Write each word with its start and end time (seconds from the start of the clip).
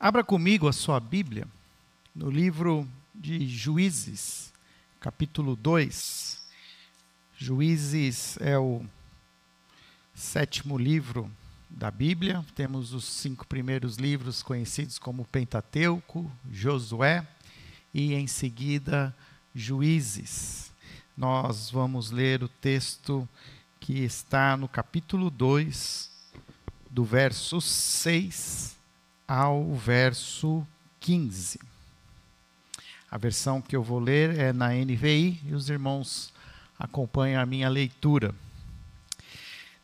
Abra 0.00 0.22
comigo 0.22 0.68
a 0.68 0.72
sua 0.72 1.00
Bíblia 1.00 1.44
no 2.14 2.30
livro 2.30 2.86
de 3.12 3.48
Juízes, 3.48 4.52
capítulo 5.00 5.56
2. 5.56 6.40
Juízes 7.36 8.38
é 8.40 8.56
o 8.56 8.86
sétimo 10.14 10.78
livro 10.78 11.28
da 11.68 11.90
Bíblia. 11.90 12.46
Temos 12.54 12.92
os 12.92 13.06
cinco 13.06 13.44
primeiros 13.44 13.96
livros 13.96 14.40
conhecidos 14.40 15.00
como 15.00 15.24
Pentateuco, 15.24 16.30
Josué 16.48 17.26
e 17.92 18.14
em 18.14 18.28
seguida 18.28 19.12
Juízes. 19.52 20.70
Nós 21.16 21.72
vamos 21.72 22.12
ler 22.12 22.44
o 22.44 22.48
texto 22.48 23.28
que 23.80 24.04
está 24.04 24.56
no 24.56 24.68
capítulo 24.68 25.28
2, 25.28 26.08
do 26.88 27.04
verso 27.04 27.60
6 27.60 28.77
ao 29.28 29.74
verso 29.74 30.66
15. 31.00 31.60
A 33.10 33.18
versão 33.18 33.60
que 33.60 33.76
eu 33.76 33.82
vou 33.82 33.98
ler 33.98 34.38
é 34.38 34.52
na 34.52 34.70
NVI 34.70 35.40
e 35.44 35.54
os 35.54 35.68
irmãos 35.68 36.32
acompanham 36.78 37.42
a 37.42 37.46
minha 37.46 37.68
leitura. 37.68 38.34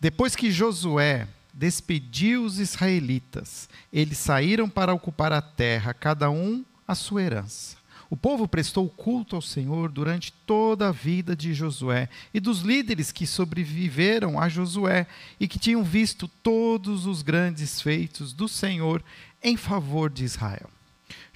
Depois 0.00 0.34
que 0.34 0.50
Josué 0.50 1.28
despediu 1.52 2.44
os 2.44 2.58
israelitas, 2.58 3.68
eles 3.92 4.18
saíram 4.18 4.68
para 4.68 4.94
ocupar 4.94 5.32
a 5.32 5.42
terra, 5.42 5.92
cada 5.92 6.30
um 6.30 6.64
a 6.88 6.94
sua 6.94 7.22
herança. 7.22 7.76
O 8.10 8.16
povo 8.16 8.46
prestou 8.46 8.88
culto 8.88 9.34
ao 9.34 9.42
Senhor 9.42 9.90
durante 9.90 10.32
toda 10.46 10.88
a 10.88 10.92
vida 10.92 11.34
de 11.34 11.54
Josué 11.54 12.08
e 12.32 12.38
dos 12.38 12.60
líderes 12.60 13.10
que 13.10 13.26
sobreviveram 13.26 14.38
a 14.38 14.48
Josué 14.48 15.06
e 15.40 15.48
que 15.48 15.58
tinham 15.58 15.82
visto 15.82 16.28
todos 16.28 17.06
os 17.06 17.22
grandes 17.22 17.80
feitos 17.80 18.32
do 18.32 18.46
Senhor 18.46 19.02
em 19.44 19.56
favor 19.56 20.10
de 20.10 20.24
Israel. 20.24 20.70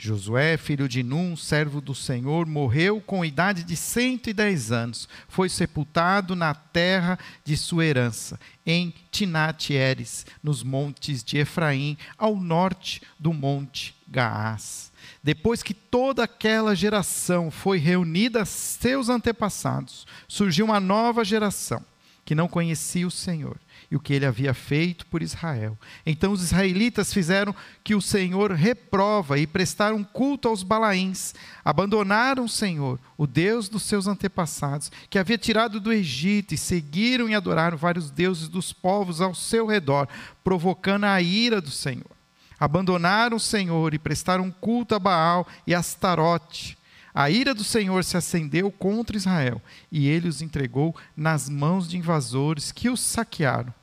Josué, 0.00 0.56
filho 0.56 0.88
de 0.88 1.02
Num, 1.02 1.36
servo 1.36 1.80
do 1.80 1.94
Senhor, 1.94 2.46
morreu 2.46 3.00
com 3.00 3.24
idade 3.24 3.64
de 3.64 3.76
110 3.76 4.70
anos. 4.70 5.08
Foi 5.28 5.48
sepultado 5.48 6.36
na 6.36 6.54
terra 6.54 7.18
de 7.44 7.56
sua 7.56 7.84
herança, 7.84 8.38
em 8.64 8.94
Tinat-Eres, 9.10 10.24
nos 10.42 10.62
montes 10.62 11.22
de 11.24 11.38
Efraim, 11.38 11.98
ao 12.16 12.36
norte 12.36 13.02
do 13.18 13.32
monte 13.32 13.94
Gaás. 14.06 14.92
Depois 15.22 15.62
que 15.62 15.74
toda 15.74 16.24
aquela 16.24 16.76
geração 16.76 17.50
foi 17.50 17.78
reunida 17.78 18.42
a 18.42 18.46
seus 18.46 19.08
antepassados, 19.08 20.06
surgiu 20.28 20.64
uma 20.64 20.80
nova 20.80 21.24
geração 21.24 21.84
que 22.24 22.36
não 22.36 22.46
conhecia 22.46 23.06
o 23.06 23.10
Senhor 23.10 23.58
e 23.90 23.96
o 23.96 24.00
que 24.00 24.12
ele 24.12 24.26
havia 24.26 24.52
feito 24.52 25.06
por 25.06 25.22
Israel. 25.22 25.78
Então 26.04 26.32
os 26.32 26.42
israelitas 26.42 27.12
fizeram 27.12 27.54
que 27.82 27.94
o 27.94 28.02
Senhor 28.02 28.52
reprova 28.52 29.38
e 29.38 29.46
prestaram 29.46 30.04
culto 30.04 30.48
aos 30.48 30.62
Balaíns. 30.62 31.34
Abandonaram 31.64 32.44
o 32.44 32.48
Senhor, 32.48 33.00
o 33.16 33.26
Deus 33.26 33.68
dos 33.68 33.82
seus 33.82 34.06
antepassados, 34.06 34.92
que 35.08 35.18
havia 35.18 35.38
tirado 35.38 35.80
do 35.80 35.92
Egito, 35.92 36.54
e 36.54 36.58
seguiram 36.58 37.28
e 37.28 37.34
adoraram 37.34 37.78
vários 37.78 38.10
deuses 38.10 38.48
dos 38.48 38.72
povos 38.72 39.20
ao 39.20 39.34
seu 39.34 39.66
redor, 39.66 40.06
provocando 40.44 41.04
a 41.04 41.20
ira 41.22 41.60
do 41.60 41.70
Senhor. 41.70 42.18
Abandonaram 42.60 43.36
o 43.36 43.40
Senhor 43.40 43.94
e 43.94 43.98
prestaram 43.98 44.50
culto 44.50 44.94
a 44.94 44.98
Baal 44.98 45.46
e 45.66 45.74
a 45.74 45.78
Astarote 45.78 46.77
a 47.18 47.28
ira 47.28 47.52
do 47.52 47.64
Senhor 47.64 48.04
se 48.04 48.16
acendeu 48.16 48.70
contra 48.70 49.16
Israel 49.16 49.60
e 49.90 50.06
ele 50.06 50.28
os 50.28 50.40
entregou 50.40 50.94
nas 51.16 51.48
mãos 51.48 51.88
de 51.88 51.96
invasores 51.98 52.70
que 52.70 52.88
os 52.88 53.00
saquearam. 53.00 53.74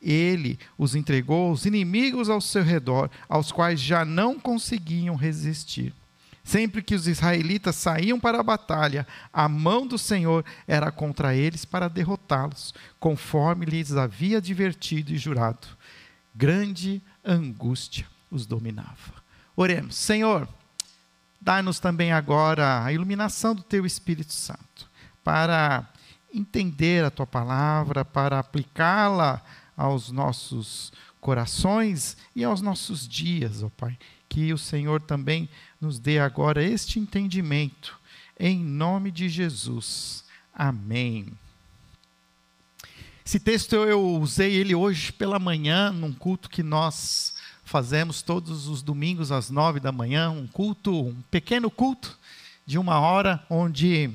Ele 0.00 0.60
os 0.78 0.94
entregou 0.94 1.48
aos 1.48 1.66
inimigos 1.66 2.30
ao 2.30 2.40
seu 2.40 2.62
redor, 2.62 3.10
aos 3.28 3.50
quais 3.50 3.80
já 3.80 4.04
não 4.04 4.38
conseguiam 4.38 5.16
resistir. 5.16 5.92
Sempre 6.44 6.82
que 6.82 6.94
os 6.94 7.08
israelitas 7.08 7.74
saíam 7.74 8.20
para 8.20 8.38
a 8.38 8.44
batalha, 8.44 9.04
a 9.32 9.48
mão 9.48 9.88
do 9.88 9.98
Senhor 9.98 10.44
era 10.64 10.92
contra 10.92 11.34
eles 11.34 11.64
para 11.64 11.88
derrotá-los, 11.88 12.72
conforme 13.00 13.66
lhes 13.66 13.90
havia 13.96 14.38
advertido 14.38 15.12
e 15.12 15.18
jurado. 15.18 15.66
Grande 16.32 17.02
angústia 17.24 18.06
os 18.30 18.46
dominava. 18.46 19.14
Oremos, 19.56 19.96
Senhor. 19.96 20.48
Dá-nos 21.44 21.78
também 21.78 22.10
agora 22.10 22.82
a 22.82 22.90
iluminação 22.90 23.54
do 23.54 23.62
Teu 23.62 23.84
Espírito 23.84 24.32
Santo, 24.32 24.88
para 25.22 25.86
entender 26.32 27.04
a 27.04 27.10
Tua 27.10 27.26
palavra, 27.26 28.02
para 28.02 28.38
aplicá-la 28.38 29.42
aos 29.76 30.10
nossos 30.10 30.90
corações 31.20 32.16
e 32.34 32.42
aos 32.42 32.62
nossos 32.62 33.06
dias, 33.06 33.62
ó 33.62 33.68
Pai. 33.68 33.98
Que 34.26 34.54
o 34.54 34.58
Senhor 34.58 35.02
também 35.02 35.46
nos 35.78 35.98
dê 35.98 36.18
agora 36.18 36.64
este 36.64 36.98
entendimento, 36.98 38.00
em 38.40 38.58
nome 38.64 39.10
de 39.10 39.28
Jesus. 39.28 40.24
Amém. 40.54 41.30
Esse 43.22 43.38
texto 43.38 43.74
eu 43.76 44.02
usei 44.16 44.54
ele 44.54 44.74
hoje 44.74 45.12
pela 45.12 45.38
manhã, 45.38 45.92
num 45.92 46.12
culto 46.12 46.48
que 46.48 46.62
nós 46.62 47.33
fazemos 47.64 48.22
todos 48.22 48.68
os 48.68 48.82
domingos 48.82 49.32
às 49.32 49.50
nove 49.50 49.80
da 49.80 49.90
manhã 49.90 50.30
um 50.30 50.46
culto, 50.46 51.08
um 51.08 51.22
pequeno 51.30 51.70
culto 51.70 52.18
de 52.66 52.78
uma 52.78 53.00
hora, 53.00 53.44
onde 53.48 54.10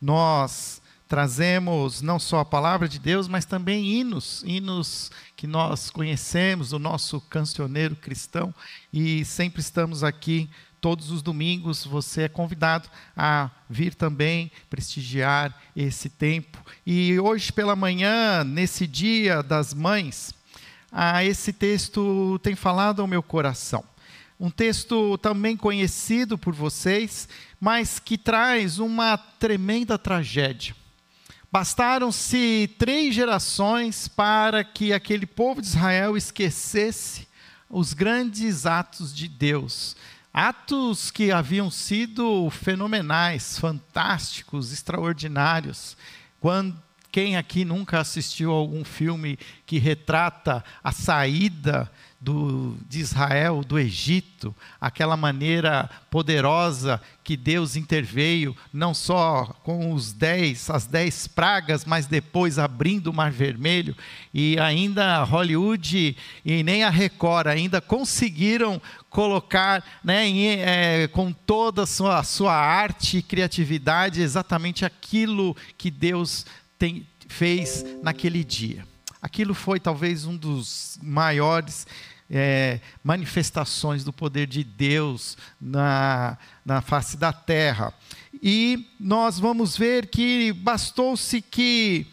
nós 0.00 0.80
trazemos 1.08 2.00
não 2.00 2.20
só 2.20 2.38
a 2.38 2.44
palavra 2.44 2.88
de 2.88 2.98
Deus, 2.98 3.26
mas 3.26 3.44
também 3.44 3.84
hinos, 3.84 4.44
hinos 4.46 5.10
que 5.36 5.46
nós 5.46 5.90
conhecemos, 5.90 6.72
o 6.72 6.78
nosso 6.78 7.20
cancioneiro 7.22 7.96
cristão, 7.96 8.54
e 8.92 9.24
sempre 9.24 9.60
estamos 9.60 10.04
aqui 10.04 10.48
todos 10.80 11.10
os 11.10 11.20
domingos. 11.20 11.84
Você 11.84 12.22
é 12.22 12.28
convidado 12.28 12.88
a 13.16 13.50
vir 13.68 13.94
também 13.94 14.50
prestigiar 14.70 15.54
esse 15.74 16.08
tempo. 16.08 16.58
E 16.86 17.18
hoje 17.18 17.52
pela 17.52 17.76
manhã, 17.76 18.44
nesse 18.44 18.86
dia 18.86 19.42
das 19.42 19.74
mães, 19.74 20.32
ah, 20.92 21.24
esse 21.24 21.52
texto 21.52 22.38
tem 22.42 22.54
falado 22.54 23.00
ao 23.00 23.06
meu 23.06 23.22
coração. 23.22 23.84
Um 24.38 24.50
texto 24.50 25.18
também 25.18 25.56
conhecido 25.56 26.38
por 26.38 26.54
vocês, 26.54 27.28
mas 27.60 27.98
que 27.98 28.16
traz 28.16 28.78
uma 28.78 29.16
tremenda 29.16 29.98
tragédia. 29.98 30.74
Bastaram-se 31.52 32.70
três 32.78 33.14
gerações 33.14 34.08
para 34.08 34.64
que 34.64 34.92
aquele 34.92 35.26
povo 35.26 35.60
de 35.60 35.66
Israel 35.66 36.16
esquecesse 36.16 37.28
os 37.68 37.92
grandes 37.92 38.66
atos 38.66 39.14
de 39.14 39.28
Deus. 39.28 39.96
Atos 40.32 41.10
que 41.10 41.30
haviam 41.30 41.70
sido 41.70 42.48
fenomenais, 42.50 43.58
fantásticos, 43.58 44.72
extraordinários. 44.72 45.96
Quando 46.40 46.80
quem 47.10 47.36
aqui 47.36 47.64
nunca 47.64 48.00
assistiu 48.00 48.52
a 48.52 48.54
algum 48.54 48.84
filme 48.84 49.38
que 49.66 49.78
retrata 49.78 50.64
a 50.82 50.92
saída 50.92 51.90
do, 52.20 52.76
de 52.86 53.00
Israel 53.00 53.64
do 53.64 53.78
Egito, 53.78 54.54
aquela 54.78 55.16
maneira 55.16 55.88
poderosa 56.10 57.00
que 57.24 57.34
Deus 57.34 57.76
interveio, 57.76 58.54
não 58.72 58.92
só 58.92 59.46
com 59.62 59.94
os 59.94 60.12
dez, 60.12 60.68
as 60.68 60.86
dez 60.86 61.26
pragas, 61.26 61.86
mas 61.86 62.06
depois 62.06 62.58
abrindo 62.58 63.06
o 63.06 63.12
Mar 63.12 63.30
Vermelho, 63.30 63.96
e 64.34 64.58
ainda 64.58 65.22
Hollywood 65.24 66.14
e 66.44 66.62
nem 66.62 66.84
a 66.84 66.90
Record 66.90 67.46
ainda 67.46 67.80
conseguiram 67.80 68.82
colocar 69.08 69.82
né, 70.04 70.26
em, 70.26 70.46
é, 70.46 71.08
com 71.08 71.32
toda 71.32 71.84
a 71.84 71.86
sua, 71.86 72.18
a 72.18 72.22
sua 72.22 72.54
arte 72.54 73.18
e 73.18 73.22
criatividade 73.22 74.20
exatamente 74.20 74.84
aquilo 74.84 75.56
que 75.78 75.90
Deus 75.90 76.44
tem, 76.80 77.06
fez 77.28 77.84
naquele 78.02 78.42
dia. 78.42 78.86
Aquilo 79.20 79.52
foi 79.52 79.78
talvez 79.78 80.24
um 80.24 80.34
dos 80.34 80.98
maiores 81.02 81.86
é, 82.30 82.80
manifestações 83.04 84.02
do 84.02 84.14
poder 84.14 84.46
de 84.46 84.64
Deus 84.64 85.36
na, 85.60 86.38
na 86.64 86.80
face 86.80 87.18
da 87.18 87.34
terra. 87.34 87.92
E 88.42 88.88
nós 88.98 89.38
vamos 89.38 89.76
ver 89.76 90.06
que 90.06 90.54
bastou-se 90.54 91.42
que 91.42 92.06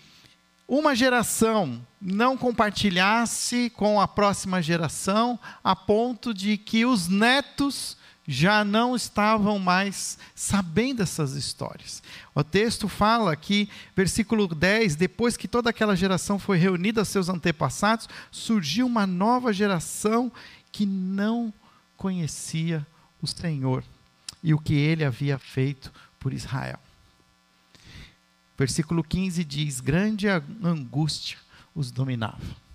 uma 0.68 0.94
geração 0.94 1.82
não 2.02 2.36
compartilhasse 2.36 3.70
com 3.70 4.02
a 4.02 4.08
próxima 4.08 4.62
geração, 4.62 5.40
a 5.64 5.74
ponto 5.78 6.34
de 6.34 6.58
que 6.58 6.86
os 6.86 7.08
netos 7.08 7.96
já 8.28 8.66
não 8.66 8.94
estavam 8.94 9.58
mais 9.58 10.18
sabendo 10.36 11.02
essas 11.02 11.34
histórias. 11.34 12.04
O 12.36 12.44
texto 12.44 12.90
fala 12.90 13.32
aqui, 13.32 13.70
versículo 13.96 14.48
10: 14.48 14.98
depois 14.98 15.38
que 15.38 15.48
toda 15.48 15.70
aquela 15.70 15.96
geração 15.96 16.38
foi 16.38 16.58
reunida 16.58 17.02
a 17.02 17.06
seus 17.06 17.30
antepassados, 17.30 18.10
surgiu 18.30 18.86
uma 18.86 19.08
nova 19.08 19.54
geração 19.54 20.30
que 20.72 20.86
não 20.86 21.54
conhecia 21.96 22.86
o 23.22 23.28
Senhor 23.28 23.84
e 24.44 24.54
o 24.54 24.60
que 24.60 24.74
ele 24.74 25.06
havia 25.06 25.40
feito 25.40 25.92
por 26.20 26.34
Israel. 26.34 26.80
Versículo 28.58 29.04
15 29.04 29.44
diz: 29.46 29.80
Grande 29.80 30.28
angústia 30.28 31.38
os 31.74 31.92
dominava. 31.92 32.67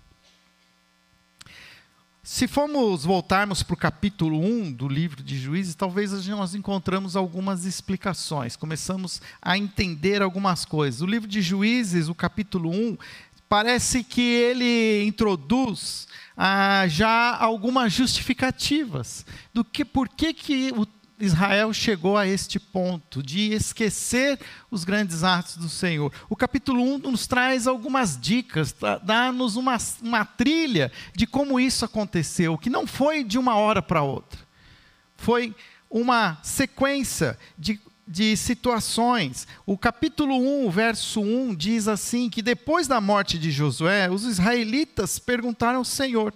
Se 2.24 2.46
formos 2.46 3.04
voltarmos 3.04 3.64
para 3.64 3.74
o 3.74 3.76
capítulo 3.76 4.38
1 4.38 4.74
do 4.74 4.86
livro 4.86 5.24
de 5.24 5.36
Juízes, 5.36 5.74
talvez 5.74 6.12
nós 6.28 6.54
encontramos 6.54 7.16
algumas 7.16 7.64
explicações, 7.64 8.54
começamos 8.54 9.20
a 9.42 9.58
entender 9.58 10.22
algumas 10.22 10.64
coisas. 10.64 11.00
O 11.00 11.06
livro 11.06 11.26
de 11.26 11.42
Juízes, 11.42 12.08
o 12.08 12.14
capítulo 12.14 12.70
1, 12.70 12.96
parece 13.48 14.04
que 14.04 14.20
ele 14.20 15.02
introduz 15.04 16.06
ah, 16.36 16.86
já 16.86 17.36
algumas 17.36 17.92
justificativas 17.92 19.26
do 19.52 19.64
que 19.64 19.84
por 19.84 20.08
que, 20.08 20.32
que 20.32 20.72
o 20.76 20.86
Israel 21.22 21.72
chegou 21.72 22.18
a 22.18 22.26
este 22.26 22.58
ponto 22.58 23.22
de 23.22 23.52
esquecer 23.52 24.40
os 24.68 24.82
grandes 24.82 25.22
atos 25.22 25.56
do 25.56 25.68
Senhor. 25.68 26.12
O 26.28 26.34
capítulo 26.34 26.82
1 26.82 26.98
nos 26.98 27.28
traz 27.28 27.68
algumas 27.68 28.20
dicas, 28.20 28.74
dá-nos 29.04 29.54
uma, 29.54 29.78
uma 30.02 30.24
trilha 30.24 30.90
de 31.14 31.24
como 31.24 31.60
isso 31.60 31.84
aconteceu, 31.84 32.58
que 32.58 32.68
não 32.68 32.88
foi 32.88 33.22
de 33.22 33.38
uma 33.38 33.54
hora 33.54 33.80
para 33.80 34.02
outra. 34.02 34.40
Foi 35.16 35.54
uma 35.88 36.38
sequência 36.42 37.38
de, 37.56 37.80
de 38.04 38.36
situações. 38.36 39.46
O 39.64 39.78
capítulo 39.78 40.34
1, 40.66 40.70
verso 40.70 41.20
1 41.20 41.54
diz 41.54 41.86
assim: 41.86 42.28
que 42.28 42.42
depois 42.42 42.88
da 42.88 43.00
morte 43.00 43.38
de 43.38 43.52
Josué, 43.52 44.10
os 44.10 44.24
israelitas 44.24 45.20
perguntaram 45.20 45.78
ao 45.78 45.84
Senhor: 45.84 46.34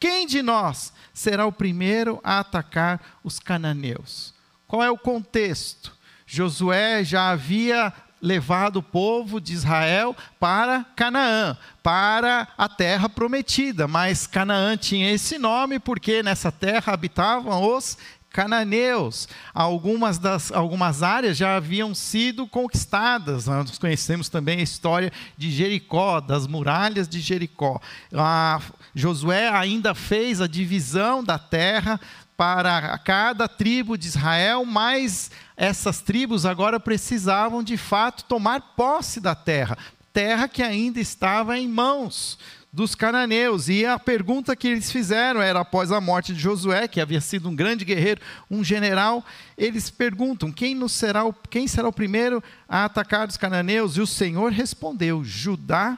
quem 0.00 0.26
de 0.26 0.42
nós 0.42 0.92
será 1.12 1.46
o 1.46 1.52
primeiro 1.52 2.20
a 2.22 2.40
atacar 2.40 3.18
os 3.24 3.38
cananeus? 3.38 4.32
Qual 4.66 4.82
é 4.82 4.90
o 4.90 4.98
contexto? 4.98 5.96
Josué 6.26 7.02
já 7.02 7.30
havia 7.30 7.92
levado 8.20 8.76
o 8.76 8.82
povo 8.82 9.40
de 9.40 9.52
Israel 9.52 10.14
para 10.38 10.84
Canaã, 10.96 11.56
para 11.82 12.48
a 12.58 12.68
terra 12.68 13.08
prometida, 13.08 13.88
mas 13.88 14.26
Canaã 14.26 14.76
tinha 14.76 15.10
esse 15.10 15.38
nome 15.38 15.78
porque 15.78 16.22
nessa 16.22 16.50
terra 16.50 16.92
habitavam 16.92 17.76
os 17.76 17.96
cananeus. 18.30 19.28
Algumas, 19.54 20.18
das, 20.18 20.52
algumas 20.52 21.02
áreas 21.02 21.36
já 21.36 21.56
haviam 21.56 21.94
sido 21.94 22.46
conquistadas. 22.46 23.46
Nós 23.46 23.78
conhecemos 23.78 24.28
também 24.28 24.60
a 24.60 24.62
história 24.62 25.12
de 25.36 25.50
Jericó, 25.50 26.20
das 26.20 26.46
muralhas 26.46 27.08
de 27.08 27.20
Jericó. 27.20 27.80
A, 28.12 28.60
Josué 28.98 29.48
ainda 29.48 29.94
fez 29.94 30.40
a 30.40 30.48
divisão 30.48 31.22
da 31.22 31.38
terra 31.38 32.00
para 32.36 32.98
cada 32.98 33.46
tribo 33.46 33.96
de 33.96 34.08
Israel, 34.08 34.64
mas 34.64 35.30
essas 35.56 36.00
tribos 36.00 36.44
agora 36.44 36.80
precisavam 36.80 37.62
de 37.62 37.76
fato 37.76 38.24
tomar 38.24 38.60
posse 38.74 39.20
da 39.20 39.36
terra, 39.36 39.78
terra 40.12 40.48
que 40.48 40.64
ainda 40.64 40.98
estava 40.98 41.56
em 41.56 41.68
mãos 41.68 42.40
dos 42.72 42.96
cananeus. 42.96 43.68
E 43.68 43.86
a 43.86 44.00
pergunta 44.00 44.56
que 44.56 44.66
eles 44.66 44.90
fizeram 44.90 45.40
era 45.40 45.60
após 45.60 45.92
a 45.92 46.00
morte 46.00 46.34
de 46.34 46.40
Josué, 46.40 46.88
que 46.88 47.00
havia 47.00 47.20
sido 47.20 47.48
um 47.48 47.54
grande 47.54 47.84
guerreiro, 47.84 48.20
um 48.50 48.64
general, 48.64 49.24
eles 49.56 49.90
perguntam: 49.90 50.50
quem, 50.50 50.74
nos 50.74 50.90
será, 50.90 51.24
o, 51.24 51.32
quem 51.32 51.68
será 51.68 51.86
o 51.86 51.92
primeiro 51.92 52.42
a 52.68 52.84
atacar 52.84 53.28
os 53.28 53.36
cananeus? 53.36 53.96
E 53.96 54.00
o 54.00 54.08
Senhor 54.08 54.50
respondeu: 54.50 55.22
Judá 55.22 55.96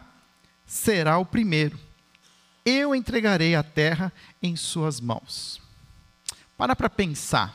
será 0.67 1.17
o 1.17 1.25
primeiro. 1.25 1.89
Eu 2.65 2.95
entregarei 2.95 3.55
a 3.55 3.63
terra 3.63 4.13
em 4.43 4.57
suas 4.57 5.01
mãos. 5.01 5.61
Para 6.57 6.77
para 6.77 6.91
pensar. 6.91 7.55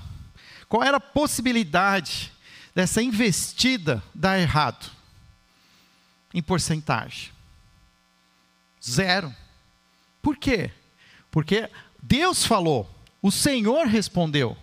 Qual 0.68 0.84
era 0.84 0.98
a 0.98 1.02
possibilidade 1.02 2.32
dessa 2.74 3.02
investida 3.02 4.04
dar 4.14 4.40
errado? 4.40 4.92
Em 6.34 6.42
porcentagem. 6.42 7.32
Zero. 8.84 9.34
Por 10.22 10.38
quê? 10.38 10.72
Porque 11.32 11.70
Deus 12.02 12.46
falou, 12.46 12.90
o 13.22 13.32
Senhor 13.32 13.88
respondeu. 13.88 14.58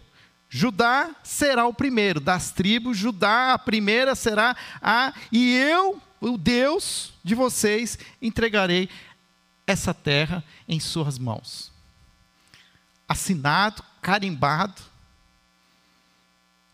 Judá 0.49 1.11
será 1.23 1.67
o 1.67 1.73
primeiro 1.73 2.21
das 2.21 2.51
tribos, 2.51 2.99
Judá 2.99 3.55
a 3.55 3.59
primeira 3.59 4.15
será 4.15 4.55
a, 4.83 5.15
e 5.31 5.57
eu, 5.57 6.01
o 6.21 6.37
Deus 6.37 7.15
de 7.25 7.35
vocês, 7.35 7.99
entregarei 8.21 8.89
essa 9.67 9.95
terra 9.95 10.45
em 10.69 10.81
suas 10.81 11.19
mãos. 11.19 11.73
Assinado, 13.09 13.83
carimbado, 14.01 14.81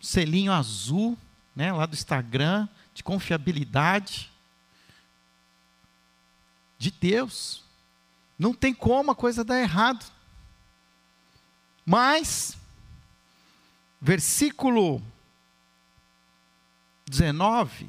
selinho 0.01 0.53
azul, 0.53 1.19
né, 1.55 1.73
lá 1.73 1.87
do 1.87 1.95
Instagram, 1.95 2.69
de 2.95 3.03
confiabilidade 3.03 4.31
de 6.79 6.91
Deus. 6.91 7.63
Não 8.39 8.55
tem 8.55 8.73
como 8.73 9.11
a 9.11 9.17
coisa 9.17 9.43
dar 9.43 9.61
errado. 9.61 10.07
Mas, 11.85 12.57
versículo 14.01 15.03
19, 17.07 17.89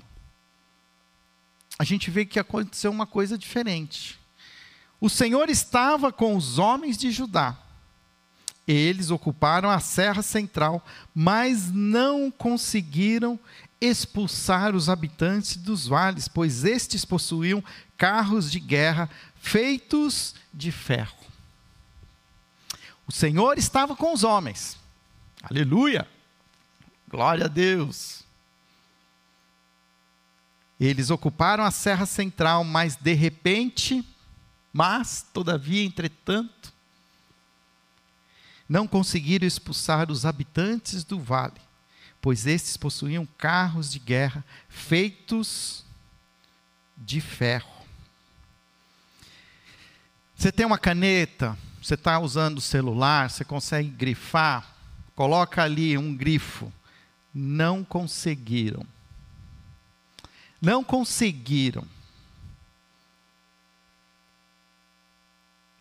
a 1.77 1.83
gente 1.83 2.09
vê 2.09 2.25
que 2.25 2.39
aconteceu 2.39 2.89
uma 2.91 3.05
coisa 3.05 3.37
diferente. 3.37 4.19
O 4.99 5.09
Senhor 5.09 5.49
estava 5.49 6.11
com 6.11 6.35
os 6.35 6.59
homens 6.59 6.97
de 6.97 7.11
Judá. 7.11 7.57
Eles 8.67 9.09
ocuparam 9.09 9.69
a 9.69 9.79
serra 9.79 10.21
central, 10.21 10.85
mas 11.15 11.71
não 11.71 12.29
conseguiram 12.29 13.39
expulsar 13.81 14.75
os 14.75 14.89
habitantes 14.89 15.55
dos 15.55 15.87
vales, 15.87 16.27
pois 16.27 16.63
estes 16.65 17.05
possuíam 17.05 17.63
carros 17.97 18.51
de 18.51 18.59
guerra 18.59 19.09
feitos 19.41 20.35
de 20.53 20.71
ferro. 20.71 21.17
O 23.07 23.11
Senhor 23.11 23.57
estava 23.57 23.95
com 23.95 24.13
os 24.13 24.23
homens. 24.23 24.77
Aleluia! 25.41 26.07
Glória 27.09 27.45
a 27.45 27.47
Deus. 27.47 28.23
Eles 30.79 31.09
ocuparam 31.09 31.63
a 31.63 31.71
serra 31.71 32.05
central, 32.05 32.63
mas 32.63 32.95
de 32.95 33.13
repente, 33.13 34.05
mas 34.71 35.25
todavia, 35.33 35.83
entretanto, 35.83 36.74
não 38.68 38.88
conseguiram 38.88 39.48
expulsar 39.48 40.12
os 40.12 40.25
habitantes 40.25 41.04
do 41.04 41.19
vale, 41.19 41.60
pois 42.21 42.45
estes 42.45 42.77
possuíam 42.77 43.27
carros 43.38 43.92
de 43.92 43.98
guerra 43.98 44.45
feitos 44.68 45.83
de 46.95 47.19
ferro. 47.19 47.80
Você 50.36 50.51
tem 50.51 50.66
uma 50.66 50.77
caneta, 50.77 51.57
você 51.81 51.95
está 51.95 52.19
usando 52.19 52.60
o 52.60 52.62
celular, 52.62 53.30
você 53.30 53.44
consegue 53.44 53.89
grifar, 53.89 54.74
coloca 55.16 55.63
ali 55.63 55.98
um 55.98 56.16
grifo. 56.16 56.71
Não 57.33 57.83
conseguiram. 57.83 58.85
Não 60.61 60.83
conseguiram. 60.83 61.85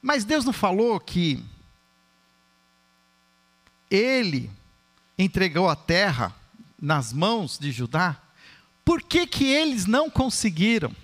Mas 0.00 0.24
Deus 0.24 0.44
não 0.44 0.52
falou 0.52 0.98
que 1.00 1.42
Ele 3.90 4.50
entregou 5.18 5.68
a 5.68 5.76
terra 5.76 6.34
nas 6.80 7.12
mãos 7.12 7.58
de 7.58 7.72
Judá? 7.72 8.16
Por 8.84 9.02
que, 9.02 9.26
que 9.26 9.44
eles 9.44 9.86
não 9.86 10.08
conseguiram? 10.08 10.94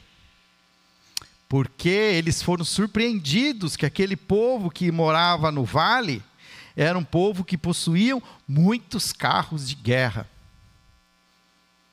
porque 1.54 1.88
eles 1.88 2.42
foram 2.42 2.64
surpreendidos 2.64 3.76
que 3.76 3.86
aquele 3.86 4.16
povo 4.16 4.72
que 4.72 4.90
morava 4.90 5.52
no 5.52 5.64
vale 5.64 6.20
era 6.76 6.98
um 6.98 7.04
povo 7.04 7.44
que 7.44 7.56
possuíam 7.56 8.20
muitos 8.48 9.12
carros 9.12 9.68
de 9.68 9.76
guerra. 9.76 10.28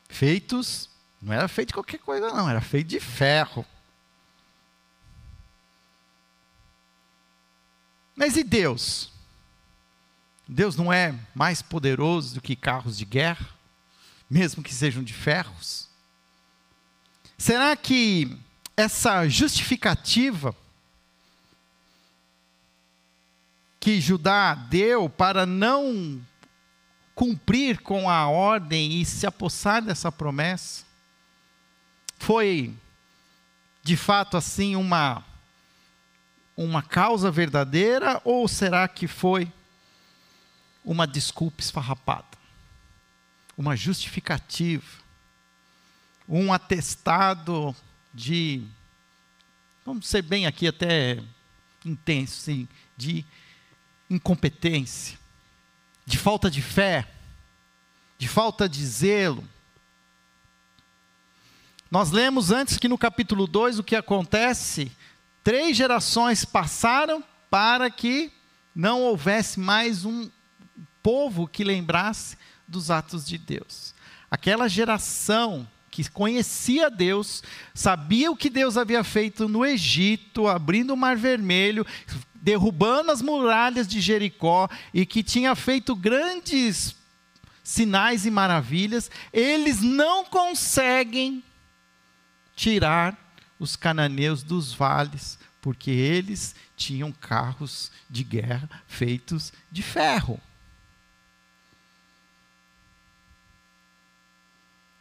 Feitos, 0.10 0.89
não 1.22 1.31
era 1.31 1.48
feito 1.48 1.67
de 1.67 1.74
qualquer 1.75 2.00
coisa, 2.00 2.34
não, 2.34 2.50
era 2.50 2.60
feito 2.60 2.88
de 2.88 3.00
ferro. 3.00 3.63
Mas 8.21 8.37
e 8.37 8.43
Deus? 8.43 9.09
Deus 10.47 10.75
não 10.75 10.93
é 10.93 11.15
mais 11.33 11.63
poderoso 11.63 12.35
do 12.35 12.41
que 12.41 12.55
carros 12.55 12.95
de 12.95 13.03
guerra, 13.03 13.49
mesmo 14.29 14.61
que 14.61 14.71
sejam 14.71 15.03
de 15.03 15.11
ferros? 15.11 15.87
Será 17.35 17.75
que 17.75 18.37
essa 18.77 19.27
justificativa 19.27 20.55
que 23.79 23.99
Judá 23.99 24.53
deu 24.53 25.09
para 25.09 25.47
não 25.47 26.21
cumprir 27.15 27.81
com 27.81 28.07
a 28.07 28.27
ordem 28.27 29.01
e 29.01 29.03
se 29.03 29.25
apossar 29.25 29.81
dessa 29.81 30.11
promessa 30.11 30.85
foi 32.19 32.71
de 33.81 33.97
fato 33.97 34.37
assim 34.37 34.75
uma 34.75 35.25
uma 36.55 36.81
causa 36.81 37.31
verdadeira 37.31 38.22
ou 38.24 38.48
será 38.48 38.88
que 38.88 39.08
foi 39.08 39.51
uma 40.84 41.08
desculpa 41.08 41.62
esfarrapada? 41.62 42.38
Uma 43.58 43.75
justificativa? 43.75 45.01
Um 46.27 46.53
atestado 46.53 47.75
de, 48.13 48.63
vamos 49.86 50.08
ser 50.08 50.22
bem 50.22 50.46
aqui 50.46 50.67
até 50.67 51.22
intenso, 51.86 52.41
sim, 52.41 52.67
de 52.96 53.25
incompetência, 54.10 55.17
de 56.05 56.17
falta 56.17 56.50
de 56.50 56.62
fé, 56.62 57.08
de 58.17 58.27
falta 58.27 58.67
de 58.67 58.86
zelo. 58.86 59.43
Nós 61.89 62.12
lemos 62.12 62.51
antes 62.51 62.77
que 62.77 62.88
no 62.88 62.98
capítulo 62.98 63.48
2 63.48 63.79
o 63.79 63.84
que 63.84 63.96
acontece, 63.96 64.91
três 65.43 65.75
gerações 65.75 66.45
passaram 66.45 67.24
para 67.50 67.89
que 67.89 68.31
não 68.75 69.01
houvesse 69.01 69.60
mais 69.60 70.05
um 70.05 70.29
povo 71.03 71.48
que 71.48 71.63
lembrasse 71.63 72.38
dos 72.67 72.89
atos 72.89 73.25
de 73.25 73.38
Deus. 73.38 73.93
Aquela 74.29 74.67
geração 74.67 75.67
que 75.89 76.10
conhecia 76.10 76.89
Deus, 76.89 77.43
sabia 77.74 78.31
o 78.31 78.36
que 78.36 78.50
Deus 78.50 78.77
havia 78.77 79.03
feito 79.03 79.50
no 79.50 79.65
Egito, 79.65 80.48
abrindo 80.48 80.93
o 80.93 80.98
Mar 80.98 81.17
Vermelho, 81.17 81.86
derrubando 82.33 83.12
as 83.12 83.21
muralhas 83.21 83.86
de 83.88 84.00
Jericó 84.00 84.69
e 84.93 85.05
que 85.05 85.21
tinha 85.21 85.53
feito 85.53 85.93
grandes 85.93 86.95
sinais 87.62 88.25
e 88.25 88.31
maravilhas, 88.31 89.12
eles 89.33 89.81
não 89.81 90.24
conseguem 90.24 91.43
tirar 92.55 93.17
os 93.61 93.75
cananeus 93.75 94.41
dos 94.41 94.73
vales, 94.73 95.37
porque 95.61 95.91
eles 95.91 96.55
tinham 96.75 97.11
carros 97.11 97.91
de 98.09 98.23
guerra 98.23 98.67
feitos 98.87 99.53
de 99.71 99.83
ferro. 99.83 100.41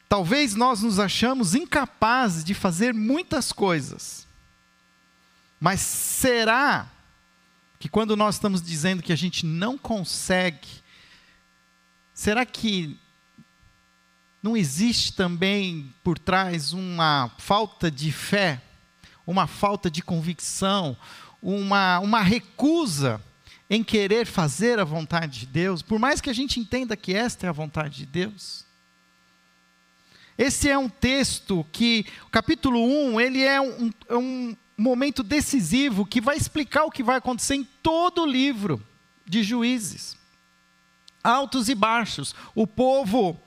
Talvez 0.07 0.55
nós 0.55 0.83
nos 0.83 0.99
achamos 0.99 1.55
incapazes 1.55 2.45
de 2.45 2.53
fazer 2.53 2.93
muitas 2.93 3.51
coisas. 3.51 4.27
Mas 5.59 5.81
será 5.81 6.87
que 7.79 7.89
quando 7.89 8.15
nós 8.15 8.35
estamos 8.35 8.61
dizendo 8.61 9.03
que 9.03 9.13
a 9.13 9.17
gente 9.17 9.47
não 9.47 9.79
consegue, 9.79 10.69
será 12.13 12.45
que 12.45 12.99
não 14.43 14.57
existe 14.57 15.13
também 15.13 15.93
por 16.03 16.19
trás 16.19 16.73
uma 16.73 17.31
falta 17.39 17.91
de 17.91 18.11
fé, 18.11 18.61
uma 19.27 19.47
falta 19.47 19.91
de 19.91 20.03
convicção, 20.03 20.97
uma, 21.43 21.99
uma 22.01 22.23
recusa 22.23 23.23
em 23.69 23.85
querer 23.85 24.27
fazer 24.27 24.81
a 24.81 24.85
vontade 24.85 25.41
de 25.41 25.47
Deus, 25.47 25.83
por 25.83 25.99
mais 25.99 26.21
que 26.21 26.29
a 26.31 26.33
gente 26.33 26.59
entenda 26.59 26.97
que 26.97 27.15
esta 27.15 27.47
é 27.47 27.49
a 27.49 27.53
vontade 27.53 27.99
de 27.99 28.07
Deus? 28.07 28.65
Esse 30.37 30.69
é 30.69 30.77
um 30.77 30.89
texto 30.89 31.65
que, 31.71 32.07
o 32.27 32.31
capítulo 32.31 32.83
1, 32.83 33.21
ele 33.21 33.43
é 33.43 33.61
um, 33.61 33.93
é 34.09 34.17
um 34.17 34.57
momento 34.77 35.23
decisivo 35.23 36.07
que 36.07 36.21
vai 36.21 36.37
explicar 36.37 36.85
o 36.85 36.91
que 36.91 37.03
vai 37.03 37.19
acontecer 37.19 37.57
em 37.57 37.65
todo 37.83 38.23
o 38.23 38.27
livro 38.27 38.83
de 39.27 39.43
juízes. 39.43 40.17
Altos 41.23 41.69
e 41.69 41.75
baixos. 41.75 42.35
O 42.55 42.67
povo 42.67 43.39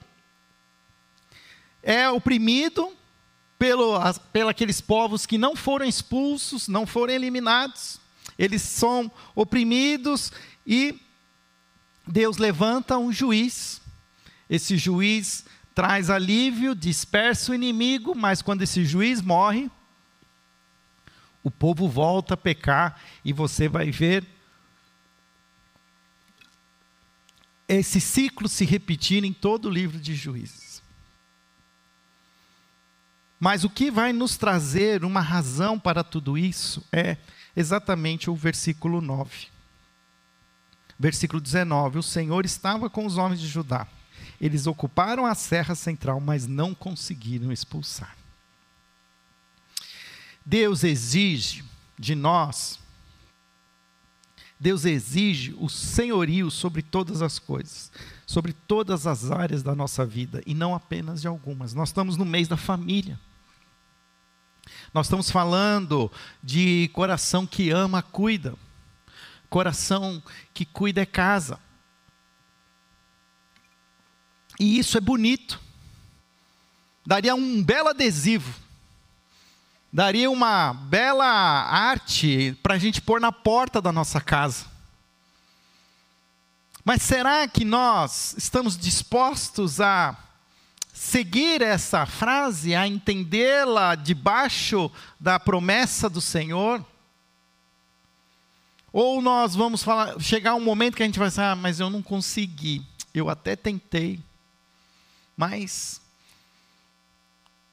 é 1.84 2.08
oprimido 2.10 2.92
pelo, 3.58 3.98
pelo 4.32 4.48
aqueles 4.48 4.80
povos 4.80 5.26
que 5.26 5.38
não 5.38 5.54
foram 5.54 5.86
expulsos, 5.86 6.66
não 6.66 6.86
foram 6.86 7.12
eliminados. 7.12 8.00
Eles 8.38 8.62
são 8.62 9.12
oprimidos 9.34 10.32
e 10.66 10.98
Deus 12.06 12.38
levanta 12.38 12.98
um 12.98 13.12
juiz. 13.12 13.80
Esse 14.48 14.76
juiz 14.76 15.44
traz 15.74 16.10
alívio, 16.10 16.74
dispersa 16.74 17.52
o 17.52 17.54
inimigo, 17.54 18.14
mas 18.14 18.40
quando 18.40 18.62
esse 18.62 18.84
juiz 18.84 19.20
morre, 19.20 19.70
o 21.42 21.50
povo 21.50 21.86
volta 21.86 22.34
a 22.34 22.38
pecar 22.38 22.98
e 23.24 23.32
você 23.32 23.68
vai 23.68 23.90
ver 23.90 24.26
esse 27.68 28.00
ciclo 28.00 28.48
se 28.48 28.64
repetir 28.64 29.24
em 29.24 29.32
todo 29.32 29.66
o 29.66 29.70
livro 29.70 29.98
de 29.98 30.14
Juízes. 30.14 30.63
Mas 33.44 33.62
o 33.62 33.68
que 33.68 33.90
vai 33.90 34.10
nos 34.10 34.38
trazer 34.38 35.04
uma 35.04 35.20
razão 35.20 35.78
para 35.78 36.02
tudo 36.02 36.38
isso 36.38 36.82
é 36.90 37.18
exatamente 37.54 38.30
o 38.30 38.34
versículo 38.34 39.02
9. 39.02 39.48
Versículo 40.98 41.42
19: 41.42 41.98
O 41.98 42.02
Senhor 42.02 42.46
estava 42.46 42.88
com 42.88 43.04
os 43.04 43.18
homens 43.18 43.38
de 43.40 43.46
Judá 43.46 43.86
eles 44.40 44.66
ocuparam 44.66 45.26
a 45.26 45.34
serra 45.34 45.74
central, 45.74 46.20
mas 46.20 46.46
não 46.46 46.74
conseguiram 46.74 47.52
expulsar. 47.52 48.16
Deus 50.44 50.84
exige 50.84 51.64
de 51.98 52.14
nós, 52.14 52.78
Deus 54.58 54.84
exige 54.84 55.54
o 55.58 55.68
senhorio 55.68 56.50
sobre 56.50 56.82
todas 56.82 57.22
as 57.22 57.38
coisas, 57.38 57.90
sobre 58.26 58.52
todas 58.52 59.06
as 59.06 59.30
áreas 59.30 59.62
da 59.62 59.74
nossa 59.74 60.04
vida, 60.04 60.42
e 60.46 60.54
não 60.54 60.74
apenas 60.74 61.20
de 61.20 61.28
algumas. 61.28 61.72
Nós 61.72 61.88
estamos 61.88 62.16
no 62.16 62.24
mês 62.24 62.46
da 62.48 62.56
família. 62.56 63.18
Nós 64.94 65.06
estamos 65.06 65.28
falando 65.28 66.08
de 66.40 66.88
coração 66.92 67.44
que 67.44 67.70
ama, 67.70 68.00
cuida. 68.00 68.54
Coração 69.50 70.22
que 70.54 70.64
cuida 70.64 71.02
é 71.02 71.06
casa. 71.06 71.58
E 74.60 74.78
isso 74.78 74.96
é 74.96 75.00
bonito. 75.00 75.60
Daria 77.04 77.34
um 77.34 77.60
belo 77.60 77.88
adesivo. 77.88 78.54
Daria 79.92 80.30
uma 80.30 80.72
bela 80.72 81.26
arte 81.26 82.56
para 82.62 82.74
a 82.74 82.78
gente 82.78 83.02
pôr 83.02 83.20
na 83.20 83.32
porta 83.32 83.82
da 83.82 83.90
nossa 83.90 84.20
casa. 84.20 84.66
Mas 86.84 87.02
será 87.02 87.48
que 87.48 87.64
nós 87.64 88.36
estamos 88.38 88.78
dispostos 88.78 89.80
a 89.80 90.16
seguir 90.94 91.60
essa 91.60 92.06
frase, 92.06 92.72
a 92.72 92.86
entendê-la 92.86 93.96
debaixo 93.96 94.88
da 95.18 95.40
promessa 95.40 96.08
do 96.08 96.20
Senhor? 96.20 96.86
Ou 98.92 99.20
nós 99.20 99.56
vamos 99.56 99.82
falar, 99.82 100.20
chegar 100.20 100.54
um 100.54 100.60
momento 100.60 100.94
que 100.96 101.02
a 101.02 101.06
gente 101.06 101.18
vai 101.18 101.28
dizer, 101.28 101.42
ah, 101.42 101.56
mas 101.56 101.80
eu 101.80 101.90
não 101.90 102.00
consegui, 102.00 102.80
eu 103.12 103.28
até 103.28 103.56
tentei, 103.56 104.20
mas 105.36 106.00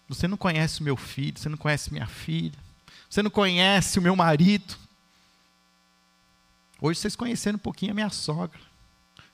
você 0.10 0.28
não 0.28 0.36
conhece 0.36 0.82
o 0.82 0.84
meu 0.84 0.98
filho, 0.98 1.38
você 1.38 1.48
não 1.48 1.58
conhece 1.58 1.94
minha 1.94 2.08
filha, 2.08 2.58
você 3.08 3.22
não 3.22 3.30
conhece 3.30 4.00
o 4.00 4.01
meu 4.01 4.16
marido. 4.16 4.75
Hoje 6.82 7.00
vocês 7.00 7.16
conheceram 7.16 7.58
um 7.58 7.60
pouquinho 7.60 7.92
a 7.92 7.96
minha 7.96 8.10
sogra. 8.10 8.60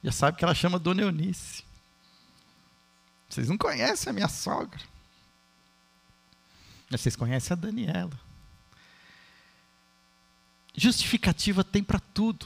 Já 0.03 0.11
sabe 0.11 0.37
que 0.37 0.43
ela 0.43 0.53
chama 0.53 0.77
Dona 0.77 1.03
Eunice. 1.03 1.66
Vocês 3.29 3.49
não 3.49 3.57
conhecem 3.57 4.09
a 4.09 4.13
minha 4.13 4.27
sogra. 4.27 4.81
Mas 6.89 7.01
vocês 7.01 7.15
conhecem 7.15 7.53
a 7.53 7.59
Daniela. 7.59 8.19
Justificativa 10.75 11.63
tem 11.63 11.83
para 11.83 11.99
tudo. 11.99 12.45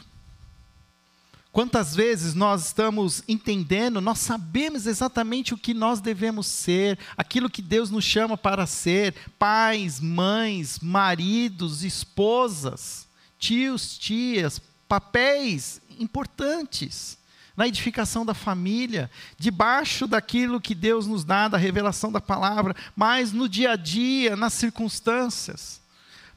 Quantas 1.51 1.93
vezes 1.93 2.33
nós 2.33 2.67
estamos 2.67 3.23
entendendo, 3.27 3.99
nós 3.99 4.19
sabemos 4.19 4.87
exatamente 4.87 5.53
o 5.53 5.57
que 5.57 5.73
nós 5.73 5.99
devemos 5.99 6.47
ser, 6.47 6.97
aquilo 7.17 7.49
que 7.49 7.61
Deus 7.61 7.89
nos 7.89 8.05
chama 8.05 8.37
para 8.37 8.65
ser, 8.65 9.13
pais, 9.37 9.99
mães, 9.99 10.79
maridos, 10.79 11.83
esposas, 11.83 13.05
tios, 13.37 13.97
tias, 13.97 14.61
papéis 14.87 15.81
importantes 15.99 17.17
na 17.61 17.67
edificação 17.67 18.25
da 18.25 18.33
família, 18.33 19.07
debaixo 19.37 20.07
daquilo 20.07 20.59
que 20.59 20.73
Deus 20.73 21.05
nos 21.05 21.23
dá, 21.23 21.47
da 21.47 21.59
revelação 21.59 22.11
da 22.11 22.19
palavra, 22.19 22.75
mas 22.95 23.31
no 23.31 23.47
dia 23.47 23.73
a 23.73 23.75
dia, 23.75 24.35
nas 24.35 24.53
circunstâncias, 24.53 25.79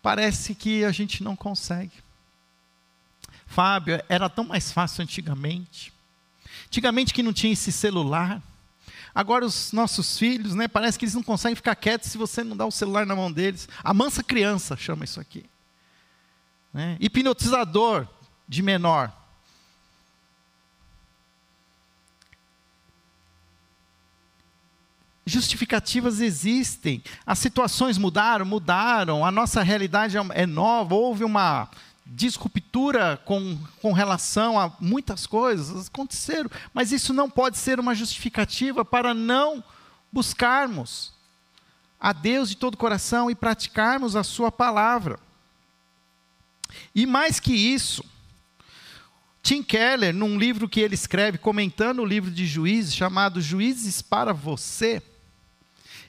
parece 0.02 0.54
que 0.54 0.84
a 0.84 0.92
gente 0.92 1.24
não 1.24 1.34
consegue. 1.34 1.92
Fábio, 3.46 4.02
era 4.06 4.28
tão 4.28 4.44
mais 4.44 4.70
fácil 4.70 5.02
antigamente. 5.02 5.94
Antigamente 6.66 7.14
que 7.14 7.22
não 7.22 7.32
tinha 7.32 7.54
esse 7.54 7.72
celular. 7.72 8.42
Agora 9.14 9.46
os 9.46 9.72
nossos 9.72 10.18
filhos, 10.18 10.54
né, 10.54 10.68
parece 10.68 10.98
que 10.98 11.06
eles 11.06 11.14
não 11.14 11.22
conseguem 11.22 11.56
ficar 11.56 11.74
quietos 11.74 12.10
se 12.10 12.18
você 12.18 12.44
não 12.44 12.54
dá 12.54 12.66
o 12.66 12.70
celular 12.70 13.06
na 13.06 13.16
mão 13.16 13.32
deles. 13.32 13.66
A 13.82 13.94
mansa 13.94 14.22
criança 14.22 14.76
chama 14.76 15.04
isso 15.04 15.18
aqui. 15.18 15.46
Né? 16.70 16.98
Hipnotizador 17.00 18.06
de 18.46 18.60
menor. 18.60 19.23
Justificativas 25.26 26.20
existem, 26.20 27.02
as 27.26 27.38
situações 27.38 27.96
mudaram, 27.96 28.44
mudaram, 28.44 29.24
a 29.24 29.30
nossa 29.30 29.62
realidade 29.62 30.16
é 30.34 30.46
nova, 30.46 30.94
houve 30.94 31.24
uma 31.24 31.68
disruptura 32.04 33.18
com, 33.24 33.58
com 33.80 33.92
relação 33.92 34.60
a 34.60 34.70
muitas 34.78 35.26
coisas. 35.26 35.88
Aconteceram, 35.88 36.50
mas 36.74 36.92
isso 36.92 37.14
não 37.14 37.30
pode 37.30 37.56
ser 37.56 37.80
uma 37.80 37.94
justificativa 37.94 38.84
para 38.84 39.14
não 39.14 39.64
buscarmos 40.12 41.12
a 41.98 42.12
Deus 42.12 42.50
de 42.50 42.56
todo 42.56 42.74
o 42.74 42.78
coração 42.78 43.30
e 43.30 43.34
praticarmos 43.34 44.14
a 44.14 44.22
Sua 44.22 44.52
palavra. 44.52 45.18
E 46.94 47.06
mais 47.06 47.40
que 47.40 47.54
isso, 47.54 48.04
Tim 49.42 49.62
Keller, 49.62 50.14
num 50.14 50.38
livro 50.38 50.68
que 50.68 50.80
ele 50.80 50.94
escreve, 50.94 51.38
comentando 51.38 52.00
o 52.00 52.04
livro 52.04 52.30
de 52.30 52.46
Juízes, 52.46 52.94
chamado 52.94 53.40
Juízes 53.40 54.02
para 54.02 54.34
Você, 54.34 55.02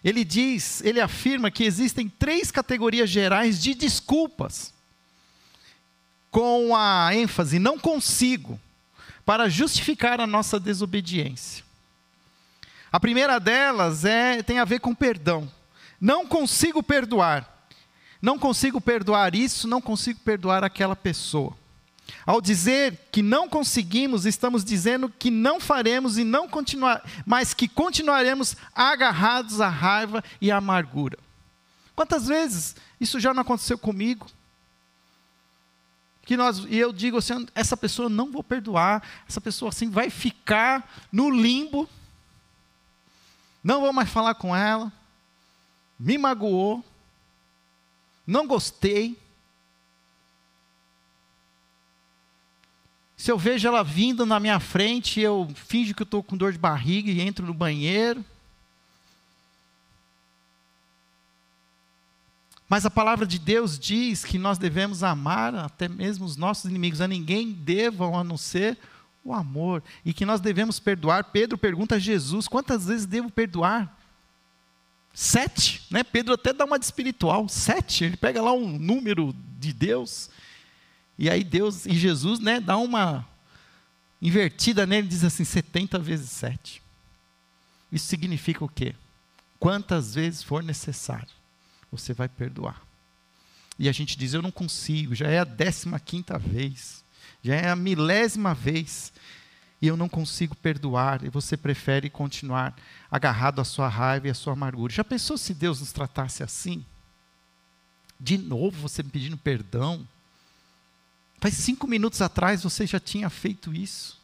ele 0.06 0.24
diz, 0.24 0.84
ele 0.84 1.02
afirma 1.02 1.50
que 1.50 1.64
existem 1.64 2.08
três 2.08 2.52
categorias 2.52 3.10
gerais 3.10 3.60
de 3.60 3.74
desculpas, 3.74 4.72
com 6.30 6.76
a 6.76 7.10
ênfase 7.16 7.58
não 7.58 7.80
consigo, 7.80 8.60
para 9.26 9.50
justificar 9.50 10.22
a 10.22 10.28
nossa 10.28 10.60
desobediência. 10.60 11.66
A 12.92 13.00
primeira 13.00 13.40
delas 13.40 14.06
é 14.06 14.44
tem 14.44 14.60
a 14.60 14.64
ver 14.64 14.80
com 14.80 14.94
perdão. 14.94 15.52
Não 16.00 16.28
consigo 16.28 16.84
perdoar. 16.84 17.68
Não 18.22 18.38
consigo 18.38 18.80
perdoar 18.80 19.34
isso, 19.34 19.68
não 19.68 19.82
consigo 19.82 20.20
perdoar 20.20 20.64
aquela 20.64 20.96
pessoa. 20.96 21.58
Ao 22.26 22.42
dizer 22.42 22.98
que 23.12 23.22
não 23.22 23.48
conseguimos, 23.48 24.26
estamos 24.26 24.64
dizendo 24.64 25.10
que 25.10 25.30
não 25.30 25.60
faremos 25.60 26.18
e 26.18 26.24
não 26.24 26.48
continuar, 26.48 27.04
mas 27.26 27.54
que 27.54 27.68
continuaremos 27.68 28.56
agarrados 28.74 29.62
à 29.62 29.70
raiva 29.70 30.24
e 30.42 30.52
à 30.52 30.58
amargura. 30.58 31.18
Quantas 31.96 32.28
vezes 32.28 32.76
isso 33.00 33.20
já 33.20 33.34
não 33.34 33.42
aconteceu 33.42 33.78
comigo? 33.78 34.28
Que 36.24 36.36
nós, 36.36 36.66
e 36.68 36.78
eu 36.78 36.92
digo 36.92 37.18
assim, 37.18 37.48
essa 37.54 37.78
pessoa 37.78 38.10
não 38.10 38.32
vou 38.32 38.44
perdoar, 38.44 39.04
essa 39.30 39.40
pessoa 39.40 39.70
assim 39.70 39.90
vai 39.90 40.10
ficar 40.10 41.08
no 41.12 41.30
limbo, 41.30 41.88
não 43.64 43.82
vou 43.82 43.94
mais 43.94 44.10
falar 44.10 44.34
com 44.36 44.56
ela, 44.56 44.92
me 46.00 46.18
magoou, 46.18 46.84
não 48.26 48.48
gostei, 48.48 49.18
Se 53.17 53.31
eu 53.31 53.38
vejo 53.38 53.67
ela 53.67 53.84
vindo 53.84 54.25
na 54.25 54.39
minha 54.39 54.60
frente, 54.60 55.22
eu 55.22 55.50
finjo 55.55 55.95
que 55.95 56.03
estou 56.03 56.22
com 56.22 56.36
dor 56.36 56.51
de 56.51 56.57
barriga 56.57 57.10
e 57.10 57.22
entro 57.22 57.45
no 57.45 57.53
banheiro. 57.53 58.24
Mas 62.67 62.86
a 62.86 62.91
palavra 62.91 63.25
de 63.25 63.39
Deus 63.39 63.79
diz 63.79 64.25
que 64.25 64.38
nós 64.38 64.57
devemos 64.57 65.03
amar 65.03 65.55
até 65.55 65.88
mesmo 65.88 66.25
os 66.25 66.36
nossos 66.36 66.65
inimigos, 66.65 67.00
a 67.00 67.07
ninguém 67.07 67.51
devam 67.51 68.17
a 68.17 68.24
não 68.24 68.38
ser 68.38 68.77
o 69.24 69.34
amor, 69.34 69.81
e 70.03 70.13
que 70.13 70.25
nós 70.25 70.39
devemos 70.39 70.79
perdoar. 70.79 71.25
Pedro 71.25 71.57
pergunta 71.57 71.95
a 71.95 72.00
Jesus: 72.00 72.48
quantas 72.48 72.86
vezes 72.86 73.05
devo 73.05 73.29
perdoar? 73.29 73.95
Sete, 75.13 75.81
né? 75.89 76.03
Pedro 76.03 76.34
até 76.34 76.51
dá 76.51 76.65
uma 76.65 76.77
de 76.77 76.86
espiritual, 76.86 77.48
sete. 77.48 78.03
Ele 78.03 78.17
pega 78.17 78.41
lá 78.41 78.51
um 78.51 78.77
número 78.77 79.34
de 79.57 79.72
Deus 79.72 80.29
e 81.17 81.29
aí 81.29 81.43
Deus, 81.43 81.86
e 81.86 81.93
Jesus, 81.93 82.39
né, 82.39 82.60
dá 82.60 82.77
uma 82.77 83.27
invertida 84.22 84.86
nele, 84.86 85.07
diz 85.07 85.24
assim, 85.24 85.43
70 85.43 86.00
vezes 86.00 86.29
7. 86.31 86.81
Isso 87.91 88.07
significa 88.07 88.63
o 88.65 88.69
quê? 88.69 88.95
Quantas 89.60 90.15
vezes 90.15 90.43
for 90.43 90.62
necessário, 90.62 91.29
você 91.91 92.13
vai 92.13 92.27
perdoar. 92.27 92.81
E 93.77 93.88
a 93.88 93.91
gente 93.91 94.17
diz, 94.17 94.34
eu 94.34 94.41
não 94.41 94.51
consigo, 94.51 95.15
já 95.15 95.27
é 95.27 95.39
a 95.39 95.43
décima 95.43 96.00
quinta 96.00 96.38
vez, 96.38 97.03
já 97.43 97.55
é 97.55 97.69
a 97.69 97.75
milésima 97.75 98.53
vez, 98.53 99.13
e 99.81 99.88
eu 99.88 99.95
não 99.95 100.10
consigo 100.10 100.55
perdoar, 100.55 101.24
e 101.24 101.29
você 101.29 101.55
prefere 101.55 102.10
continuar 102.10 102.75
agarrado 103.10 103.62
à 103.62 103.63
sua 103.63 103.88
raiva 103.88 104.27
e 104.27 104.31
à 104.31 104.34
sua 104.34 104.53
amargura. 104.53 104.93
Já 104.93 105.03
pensou 105.03 105.38
se 105.38 105.53
Deus 105.53 105.79
nos 105.79 105.91
tratasse 105.91 106.41
assim? 106.41 106.86
De 108.19 108.38
novo 108.38 108.79
você 108.79 109.03
me 109.03 109.10
pedindo 109.10 109.38
perdão? 109.38 110.07
Faz 111.39 111.56
cinco 111.56 111.88
minutos 111.88 112.22
atrás 112.22 112.63
você 112.63 112.88
já 112.88 113.00
tinha 113.00 113.30
feito 113.30 113.74
isso. 113.74 114.20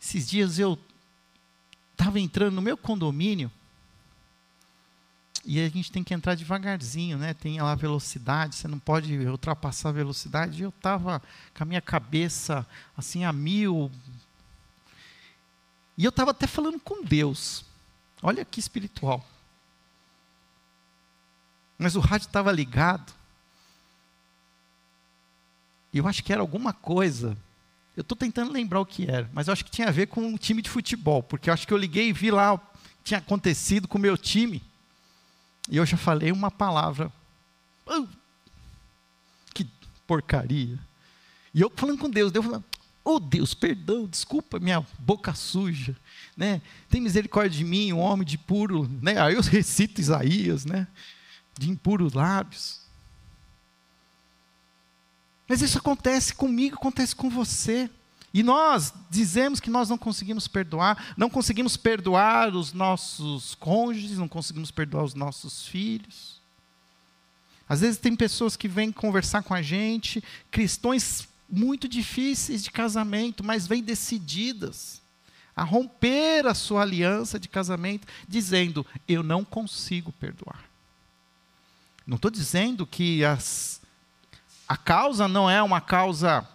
Esses 0.00 0.28
dias 0.28 0.58
eu 0.58 0.78
estava 1.92 2.18
entrando 2.18 2.54
no 2.54 2.62
meu 2.62 2.76
condomínio 2.76 3.50
e 5.44 5.60
a 5.60 5.68
gente 5.68 5.90
tem 5.90 6.04
que 6.04 6.12
entrar 6.12 6.34
devagarzinho, 6.34 7.16
né? 7.16 7.32
Tem 7.32 7.60
lá 7.60 7.74
velocidade, 7.74 8.56
você 8.56 8.68
não 8.68 8.78
pode 8.78 9.16
ultrapassar 9.26 9.88
a 9.88 9.92
velocidade. 9.92 10.62
Eu 10.62 10.68
estava 10.68 11.20
com 11.54 11.62
a 11.62 11.66
minha 11.66 11.80
cabeça 11.80 12.66
assim 12.96 13.24
a 13.24 13.32
mil. 13.32 13.90
E 15.96 16.04
eu 16.04 16.10
estava 16.10 16.30
até 16.32 16.46
falando 16.46 16.78
com 16.78 17.02
Deus. 17.02 17.64
Olha 18.22 18.44
que 18.44 18.60
espiritual. 18.60 19.26
Mas 21.78 21.96
o 21.96 22.00
rádio 22.00 22.26
estava 22.26 22.52
ligado. 22.52 23.12
E 25.92 25.98
eu 25.98 26.06
acho 26.06 26.22
que 26.22 26.32
era 26.32 26.40
alguma 26.40 26.72
coisa. 26.72 27.36
Eu 27.96 28.02
estou 28.02 28.16
tentando 28.16 28.52
lembrar 28.52 28.80
o 28.80 28.86
que 28.86 29.10
era, 29.10 29.28
mas 29.32 29.48
eu 29.48 29.52
acho 29.52 29.64
que 29.64 29.70
tinha 29.70 29.88
a 29.88 29.92
ver 29.92 30.06
com 30.06 30.22
um 30.22 30.36
time 30.36 30.62
de 30.62 30.70
futebol, 30.70 31.22
porque 31.22 31.50
eu 31.50 31.54
acho 31.54 31.66
que 31.66 31.74
eu 31.74 31.78
liguei 31.78 32.08
e 32.08 32.12
vi 32.12 32.30
lá 32.30 32.54
o 32.54 32.58
que 32.58 32.64
tinha 33.04 33.18
acontecido 33.18 33.88
com 33.88 33.98
o 33.98 34.00
meu 34.00 34.16
time. 34.16 34.62
E 35.68 35.76
eu 35.76 35.84
já 35.84 35.96
falei 35.96 36.32
uma 36.32 36.50
palavra. 36.50 37.12
Oh, 37.86 38.06
que 39.52 39.66
porcaria. 40.06 40.78
E 41.52 41.60
eu 41.60 41.70
falando 41.74 41.98
com 41.98 42.08
Deus, 42.08 42.32
Deus 42.32 42.44
falando, 42.44 42.64
oh 43.04 43.18
Deus, 43.18 43.54
perdão, 43.54 44.06
desculpa 44.06 44.58
minha 44.58 44.84
boca 44.98 45.34
suja, 45.34 45.96
né? 46.36 46.62
Tem 46.88 47.00
misericórdia 47.00 47.58
de 47.58 47.64
mim, 47.64 47.92
um 47.92 47.98
homem 47.98 48.26
de 48.26 48.38
puro, 48.38 48.88
né? 49.02 49.20
Aí 49.20 49.34
eu 49.34 49.42
recito 49.42 50.00
Isaías, 50.00 50.64
né? 50.64 50.86
De 51.58 51.68
impuros 51.68 52.12
lábios. 52.12 52.79
Mas 55.50 55.62
isso 55.62 55.78
acontece 55.78 56.32
comigo, 56.32 56.76
acontece 56.76 57.12
com 57.12 57.28
você. 57.28 57.90
E 58.32 58.40
nós 58.40 58.94
dizemos 59.10 59.58
que 59.58 59.68
nós 59.68 59.88
não 59.88 59.98
conseguimos 59.98 60.46
perdoar, 60.46 61.12
não 61.16 61.28
conseguimos 61.28 61.76
perdoar 61.76 62.54
os 62.54 62.72
nossos 62.72 63.56
cônjuges, 63.56 64.16
não 64.16 64.28
conseguimos 64.28 64.70
perdoar 64.70 65.02
os 65.02 65.12
nossos 65.12 65.66
filhos. 65.66 66.40
Às 67.68 67.80
vezes 67.80 67.98
tem 67.98 68.14
pessoas 68.14 68.54
que 68.54 68.68
vêm 68.68 68.92
conversar 68.92 69.42
com 69.42 69.52
a 69.52 69.60
gente, 69.60 70.22
questões 70.52 71.28
muito 71.48 71.88
difíceis 71.88 72.62
de 72.62 72.70
casamento, 72.70 73.42
mas 73.42 73.66
vêm 73.66 73.82
decididas 73.82 75.02
a 75.56 75.64
romper 75.64 76.46
a 76.46 76.54
sua 76.54 76.82
aliança 76.82 77.40
de 77.40 77.48
casamento, 77.48 78.06
dizendo: 78.28 78.86
Eu 79.08 79.24
não 79.24 79.44
consigo 79.44 80.12
perdoar. 80.12 80.64
Não 82.06 82.14
estou 82.14 82.30
dizendo 82.30 82.86
que 82.86 83.24
as 83.24 83.79
a 84.70 84.76
causa 84.76 85.26
não 85.26 85.50
é 85.50 85.60
uma 85.60 85.80
causa 85.80 86.46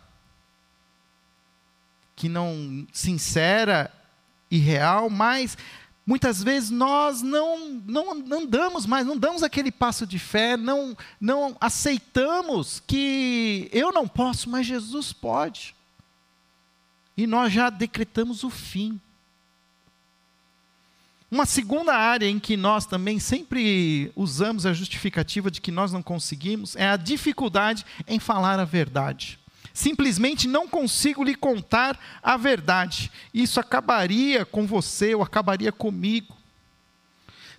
que 2.16 2.30
não 2.30 2.88
sincera 2.94 3.92
e 4.50 4.58
real, 4.58 5.10
mas 5.10 5.58
muitas 6.08 6.42
vezes 6.42 6.70
nós 6.70 7.22
não, 7.22 7.72
não, 7.86 8.16
não 8.16 8.46
damos 8.46 8.86
mais, 8.86 9.06
não 9.06 9.18
damos 9.18 9.44
aquele 9.44 9.70
passo 9.70 10.08
de 10.08 10.18
fé, 10.18 10.56
não, 10.56 10.96
não 11.20 11.58
aceitamos 11.60 12.82
que 12.88 13.70
eu 13.74 13.92
não 13.92 14.08
posso, 14.08 14.50
mas 14.50 14.66
Jesus 14.66 15.12
pode. 15.12 15.76
E 17.18 17.28
nós 17.28 17.52
já 17.52 17.70
decretamos 17.70 18.46
o 18.46 18.50
fim. 18.50 18.98
Uma 21.36 21.46
segunda 21.46 21.94
área 21.94 22.30
em 22.30 22.40
que 22.40 22.56
nós 22.56 22.86
também 22.86 23.20
sempre 23.20 24.10
usamos 24.16 24.66
a 24.66 24.72
justificativa 24.72 25.52
de 25.52 25.60
que 25.60 25.70
nós 25.70 25.92
não 25.92 26.02
conseguimos 26.02 26.78
é 26.78 26.88
a 26.88 26.96
dificuldade 26.96 27.86
em 28.08 28.20
falar 28.20 28.58
a 28.58 28.64
verdade. 28.64 29.38
Simplesmente 29.74 30.48
não 30.48 30.66
consigo 30.66 31.26
lhe 31.26 31.36
contar 31.36 32.00
a 32.24 32.38
verdade. 32.38 33.12
Isso 33.34 33.60
acabaria 33.60 34.46
com 34.46 34.66
você 34.66 35.14
ou 35.14 35.22
acabaria 35.22 35.74
comigo. 35.74 36.34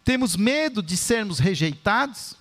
Temos 0.03 0.37
medo 0.37 0.83
de 0.83 0.97
sermos 0.97 1.39
rejeitados? 1.39 2.35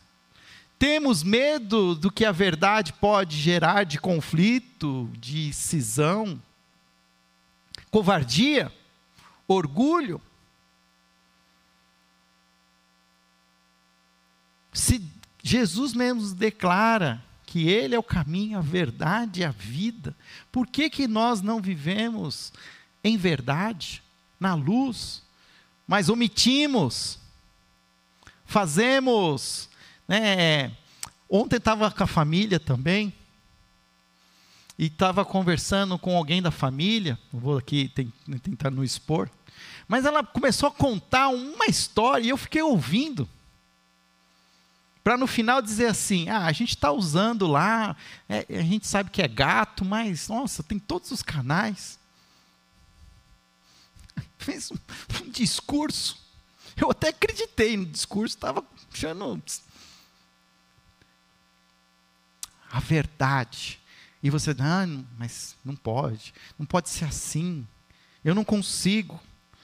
Temos 0.79 1.21
medo 1.21 1.95
do 1.95 2.09
que 2.09 2.23
a 2.23 2.31
verdade 2.31 2.93
pode 2.93 3.35
gerar 3.35 3.83
de 3.83 3.99
conflito, 3.99 5.11
de 5.19 5.51
cisão, 5.51 6.41
covardia, 7.91 8.71
orgulho? 9.49 10.21
Se 14.75 15.01
Jesus 15.41 15.93
mesmo 15.93 16.35
declara 16.35 17.23
que 17.45 17.69
Ele 17.69 17.95
é 17.95 17.99
o 17.99 18.03
caminho, 18.03 18.59
a 18.59 18.61
verdade 18.61 19.39
e 19.39 19.45
a 19.45 19.49
vida, 19.49 20.13
por 20.51 20.67
que, 20.67 20.89
que 20.89 21.07
nós 21.07 21.41
não 21.41 21.61
vivemos 21.61 22.51
em 23.01 23.15
verdade, 23.15 24.03
na 24.37 24.53
luz, 24.53 25.23
mas 25.87 26.09
omitimos, 26.09 27.17
fazemos. 28.45 29.69
Né, 30.07 30.75
ontem 31.29 31.55
estava 31.55 31.89
com 31.89 32.03
a 32.03 32.07
família 32.07 32.59
também, 32.59 33.13
e 34.77 34.87
estava 34.87 35.23
conversando 35.23 35.97
com 35.97 36.17
alguém 36.17 36.41
da 36.41 36.51
família, 36.51 37.17
vou 37.31 37.57
aqui 37.57 37.89
tentar 38.43 38.69
não 38.69 38.83
expor, 38.83 39.29
mas 39.87 40.03
ela 40.03 40.21
começou 40.21 40.67
a 40.67 40.71
contar 40.71 41.29
uma 41.29 41.65
história 41.67 42.25
e 42.25 42.29
eu 42.29 42.35
fiquei 42.35 42.61
ouvindo. 42.61 43.29
Para 45.05 45.17
no 45.17 45.27
final 45.27 45.61
dizer 45.61 45.85
assim: 45.85 46.27
ah, 46.29 46.47
a 46.47 46.51
gente 46.51 46.71
está 46.71 46.91
usando 46.91 47.45
lá, 47.45 47.95
é, 48.27 48.43
a 48.49 48.63
gente 48.63 48.87
sabe 48.87 49.11
que 49.11 49.21
é 49.21 49.27
gato, 49.27 49.85
mas, 49.85 50.27
nossa, 50.27 50.63
tem 50.63 50.79
todos 50.79 51.11
os 51.11 51.21
canais. 51.21 51.99
Fez 54.39 54.71
um, 54.71 54.77
um 55.21 55.29
discurso. 55.29 56.17
Eu 56.75 56.89
até 56.89 57.09
acreditei 57.09 57.77
no 57.77 57.85
discurso, 57.85 58.35
estava 58.35 58.65
achando. 58.91 59.39
A 62.71 62.79
verdade. 62.79 63.79
E 64.23 64.31
você, 64.31 64.55
ah, 64.59 64.87
mas 65.19 65.55
não 65.63 65.75
pode, 65.75 66.33
não 66.57 66.65
pode 66.65 66.89
ser 66.89 67.05
assim. 67.05 67.65
Eu 68.23 68.33
não 68.33 68.43
consigo. 68.43 69.21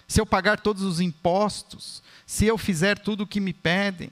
Se 0.08 0.21
eu 0.21 0.25
pagar 0.25 0.60
todos 0.60 0.84
os 0.84 0.99
impostos, 0.99 2.04
se 2.27 2.45
eu 2.45 2.60
fizer 2.60 2.99
tudo 2.99 3.23
o 3.23 3.27
que 3.27 3.39
me 3.39 3.54
pedem. 3.54 4.12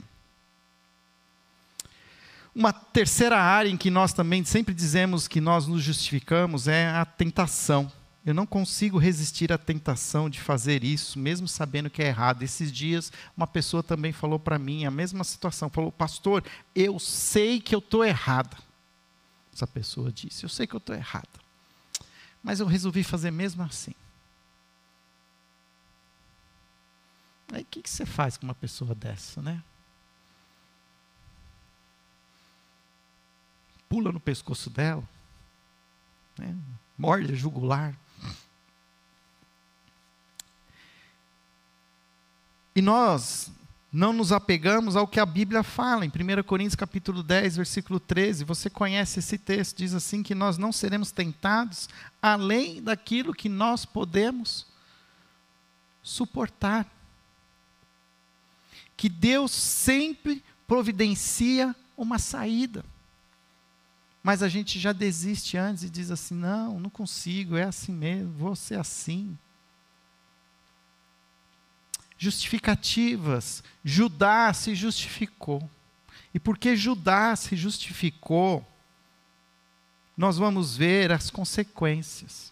Uma 2.53 2.73
terceira 2.73 3.37
área 3.37 3.69
em 3.69 3.77
que 3.77 3.89
nós 3.89 4.11
também 4.11 4.43
sempre 4.43 4.73
dizemos 4.73 5.27
que 5.27 5.39
nós 5.39 5.67
nos 5.67 5.83
justificamos 5.83 6.67
é 6.67 6.89
a 6.89 7.05
tentação. 7.05 7.91
Eu 8.25 8.33
não 8.33 8.45
consigo 8.45 8.97
resistir 8.97 9.51
à 9.51 9.57
tentação 9.57 10.29
de 10.29 10.39
fazer 10.39 10.83
isso, 10.83 11.17
mesmo 11.17 11.47
sabendo 11.47 11.89
que 11.89 12.01
é 12.01 12.07
errado. 12.07 12.43
Esses 12.43 12.71
dias, 12.71 13.11
uma 13.35 13.47
pessoa 13.47 13.81
também 13.81 14.11
falou 14.11 14.37
para 14.37 14.59
mim 14.59 14.85
a 14.85 14.91
mesma 14.91 15.23
situação. 15.23 15.69
Falou, 15.69 15.91
pastor, 15.91 16.43
eu 16.75 16.99
sei 16.99 17.59
que 17.61 17.73
eu 17.73 17.79
estou 17.79 18.03
errada. 18.03 18.57
Essa 19.53 19.65
pessoa 19.65 20.11
disse, 20.11 20.43
eu 20.43 20.49
sei 20.49 20.67
que 20.67 20.75
eu 20.75 20.79
estou 20.79 20.95
errada. 20.95 21.27
Mas 22.43 22.59
eu 22.59 22.65
resolvi 22.65 23.03
fazer 23.03 23.31
mesmo 23.31 23.63
assim. 23.63 23.93
Aí 27.51 27.63
o 27.63 27.65
que, 27.65 27.81
que 27.81 27.89
você 27.89 28.05
faz 28.05 28.37
com 28.37 28.45
uma 28.45 28.55
pessoa 28.55 28.93
dessa, 28.93 29.41
né? 29.41 29.63
Pula 33.89 34.11
no 34.11 34.19
pescoço 34.19 34.69
dela, 34.69 35.03
né? 36.37 36.55
morde 36.97 37.33
a 37.33 37.35
jugular. 37.35 37.93
E 42.75 42.81
nós 42.81 43.51
não 43.91 44.13
nos 44.13 44.31
apegamos 44.31 44.95
ao 44.95 45.07
que 45.07 45.19
a 45.19 45.25
Bíblia 45.25 45.63
fala, 45.63 46.05
em 46.05 46.09
1 46.09 46.43
Coríntios 46.43 46.75
capítulo 46.75 47.23
10, 47.23 47.57
versículo 47.57 47.99
13, 47.99 48.45
você 48.45 48.69
conhece 48.69 49.19
esse 49.19 49.37
texto, 49.37 49.77
diz 49.79 49.93
assim 49.95 50.21
que 50.21 50.35
nós 50.35 50.57
não 50.57 50.71
seremos 50.71 51.11
tentados 51.11 51.89
além 52.21 52.81
daquilo 52.81 53.33
que 53.33 53.49
nós 53.49 53.85
podemos 53.85 54.67
suportar 56.03 56.85
que 58.99 59.07
Deus 59.07 59.51
sempre 59.51 60.43
providencia 60.67 61.73
uma 61.95 62.19
saída. 62.19 62.83
Mas 64.21 64.43
a 64.43 64.49
gente 64.49 64.79
já 64.79 64.91
desiste 64.91 65.57
antes 65.57 65.83
e 65.83 65.89
diz 65.89 66.11
assim: 66.11 66.35
não, 66.35 66.79
não 66.79 66.89
consigo, 66.89 67.55
é 67.55 67.63
assim 67.63 67.93
mesmo, 67.93 68.33
vou 68.33 68.55
ser 68.55 68.77
assim. 68.77 69.37
Justificativas. 72.17 73.63
Judá 73.83 74.53
se 74.53 74.75
justificou. 74.75 75.69
E 76.33 76.39
porque 76.39 76.75
Judá 76.75 77.35
se 77.35 77.55
justificou, 77.55 78.65
nós 80.17 80.37
vamos 80.37 80.75
ver 80.75 81.11
as 81.11 81.29
consequências. 81.29 82.51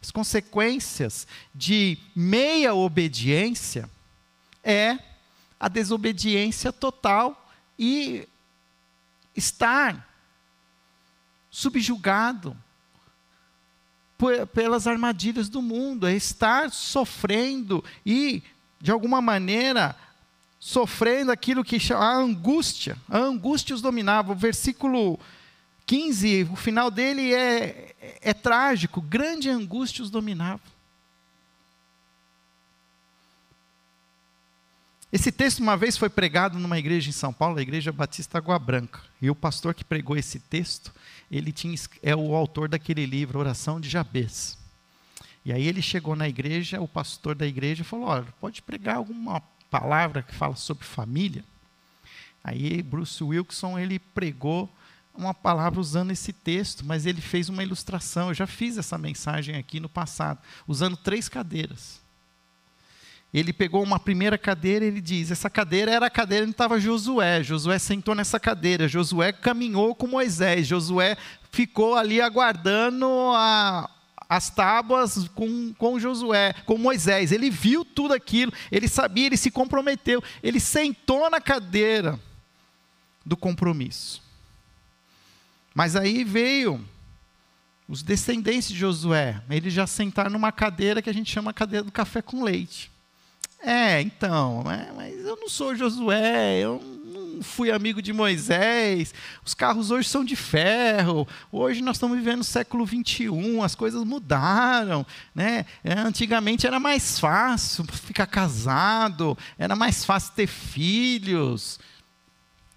As 0.00 0.10
consequências 0.10 1.26
de 1.54 1.96
meia 2.14 2.74
obediência 2.74 3.88
é 4.62 4.98
a 5.58 5.68
desobediência 5.68 6.72
total 6.72 7.48
e 7.78 8.28
estar 9.34 10.11
subjugado 11.52 12.56
pelas 14.54 14.86
armadilhas 14.86 15.48
do 15.48 15.60
mundo, 15.60 16.06
é 16.06 16.14
estar 16.14 16.70
sofrendo 16.70 17.84
e, 18.06 18.42
de 18.80 18.90
alguma 18.90 19.20
maneira, 19.20 19.94
sofrendo 20.58 21.30
aquilo 21.30 21.62
que 21.62 21.78
chama 21.78 22.04
a 22.04 22.16
angústia. 22.16 22.96
A 23.08 23.18
angústia 23.18 23.74
os 23.74 23.82
dominava. 23.82 24.32
O 24.32 24.36
versículo 24.36 25.18
15, 25.84 26.48
o 26.52 26.56
final 26.56 26.90
dele 26.90 27.34
é, 27.34 27.94
é, 28.00 28.18
é 28.22 28.32
trágico. 28.32 29.00
Grande 29.00 29.50
angústia 29.50 30.02
os 30.02 30.10
dominava. 30.10 30.62
Esse 35.12 35.30
texto 35.30 35.58
uma 35.58 35.76
vez 35.76 35.98
foi 35.98 36.08
pregado 36.08 36.58
numa 36.58 36.78
igreja 36.78 37.10
em 37.10 37.12
São 37.12 37.34
Paulo, 37.34 37.58
a 37.58 37.62
Igreja 37.62 37.92
Batista 37.92 38.38
Água 38.38 38.58
Branca. 38.58 39.00
E 39.20 39.28
o 39.28 39.34
pastor 39.34 39.74
que 39.74 39.84
pregou 39.84 40.16
esse 40.16 40.38
texto, 40.38 40.90
ele 41.32 41.50
tinha, 41.50 41.74
é 42.02 42.14
o 42.14 42.34
autor 42.34 42.68
daquele 42.68 43.06
livro, 43.06 43.38
Oração 43.38 43.80
de 43.80 43.88
Jabez. 43.88 44.58
E 45.44 45.52
aí 45.52 45.66
ele 45.66 45.80
chegou 45.80 46.14
na 46.14 46.28
igreja, 46.28 46.80
o 46.80 46.86
pastor 46.86 47.34
da 47.34 47.46
igreja 47.46 47.82
falou: 47.82 48.06
Olha, 48.06 48.26
pode 48.38 48.60
pregar 48.60 48.96
alguma 48.96 49.40
palavra 49.70 50.22
que 50.22 50.34
fala 50.34 50.54
sobre 50.54 50.84
família? 50.84 51.42
Aí 52.44 52.82
Bruce 52.82 53.24
Wilson 53.24 53.78
ele 53.78 53.98
pregou 53.98 54.70
uma 55.14 55.32
palavra 55.32 55.80
usando 55.80 56.10
esse 56.10 56.32
texto, 56.32 56.84
mas 56.84 57.06
ele 57.06 57.20
fez 57.20 57.48
uma 57.48 57.62
ilustração. 57.62 58.28
Eu 58.28 58.34
já 58.34 58.46
fiz 58.46 58.76
essa 58.76 58.98
mensagem 58.98 59.56
aqui 59.56 59.80
no 59.80 59.88
passado, 59.88 60.38
usando 60.68 60.96
três 60.96 61.28
cadeiras. 61.28 62.01
Ele 63.32 63.52
pegou 63.52 63.82
uma 63.82 63.98
primeira 63.98 64.36
cadeira 64.36 64.84
e 64.84 64.88
ele 64.88 65.00
diz: 65.00 65.30
essa 65.30 65.48
cadeira 65.48 65.90
era 65.90 66.06
a 66.06 66.10
cadeira 66.10 66.44
onde 66.44 66.52
estava 66.52 66.78
Josué. 66.78 67.42
Josué 67.42 67.78
sentou 67.78 68.14
nessa 68.14 68.38
cadeira. 68.38 68.86
Josué 68.86 69.32
caminhou 69.32 69.94
com 69.94 70.06
Moisés. 70.06 70.66
Josué 70.66 71.16
ficou 71.50 71.94
ali 71.94 72.20
aguardando 72.20 73.06
a, 73.34 73.88
as 74.28 74.50
tábuas 74.50 75.28
com, 75.28 75.72
com 75.78 75.98
Josué, 75.98 76.52
com 76.66 76.76
Moisés. 76.76 77.32
Ele 77.32 77.48
viu 77.48 77.86
tudo 77.86 78.12
aquilo, 78.12 78.52
ele 78.70 78.86
sabia, 78.86 79.26
ele 79.26 79.38
se 79.38 79.50
comprometeu. 79.50 80.22
Ele 80.42 80.60
sentou 80.60 81.30
na 81.30 81.40
cadeira 81.40 82.20
do 83.24 83.36
compromisso. 83.36 84.22
Mas 85.74 85.96
aí 85.96 86.22
veio 86.22 86.84
os 87.88 88.02
descendentes 88.02 88.68
de 88.68 88.78
Josué. 88.78 89.42
Eles 89.48 89.72
já 89.72 89.86
sentaram 89.86 90.30
numa 90.30 90.52
cadeira 90.52 91.00
que 91.00 91.08
a 91.08 91.14
gente 91.14 91.32
chama 91.32 91.50
cadeira 91.54 91.82
do 91.82 91.90
café 91.90 92.20
com 92.20 92.44
leite. 92.44 92.91
É, 93.64 94.00
então, 94.00 94.64
é, 94.70 94.90
mas 94.96 95.24
eu 95.24 95.36
não 95.36 95.48
sou 95.48 95.76
Josué, 95.76 96.58
eu 96.58 96.80
não 96.82 97.40
fui 97.42 97.70
amigo 97.70 98.02
de 98.02 98.12
Moisés, 98.12 99.14
os 99.44 99.54
carros 99.54 99.92
hoje 99.92 100.08
são 100.08 100.24
de 100.24 100.34
ferro, 100.34 101.28
hoje 101.50 101.80
nós 101.80 101.94
estamos 101.94 102.18
vivendo 102.18 102.38
no 102.38 102.44
século 102.44 102.84
21, 102.84 103.62
as 103.62 103.76
coisas 103.76 104.02
mudaram, 104.02 105.06
né? 105.32 105.64
É, 105.84 105.92
antigamente 105.92 106.66
era 106.66 106.80
mais 106.80 107.20
fácil 107.20 107.84
ficar 107.84 108.26
casado, 108.26 109.38
era 109.56 109.76
mais 109.76 110.04
fácil 110.04 110.32
ter 110.34 110.48
filhos. 110.48 111.78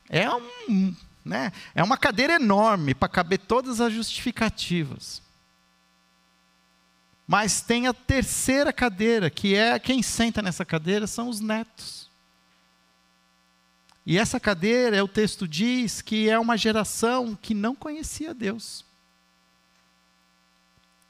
É, 0.07 0.29
um, 0.69 0.93
né? 1.25 1.51
é 1.73 1.83
uma 1.83 1.97
cadeira 1.97 2.33
enorme 2.35 2.93
para 2.93 3.09
caber 3.09 3.39
todas 3.39 3.81
as 3.81 3.91
justificativas. 3.91 5.24
Mas 7.27 7.61
tem 7.61 7.87
a 7.87 7.93
terceira 7.93 8.71
cadeira, 8.71 9.29
que 9.29 9.55
é 9.55 9.79
quem 9.79 10.03
senta 10.03 10.41
nessa 10.41 10.63
cadeira 10.63 11.07
são 11.07 11.27
os 11.27 11.39
netos. 11.39 12.09
E 14.05 14.19
essa 14.19 14.39
cadeira, 14.39 15.03
o 15.03 15.07
texto 15.07 15.47
diz 15.47 16.01
que 16.01 16.29
é 16.29 16.37
uma 16.37 16.55
geração 16.55 17.35
que 17.35 17.55
não 17.55 17.75
conhecia 17.75 18.35
Deus. 18.35 18.85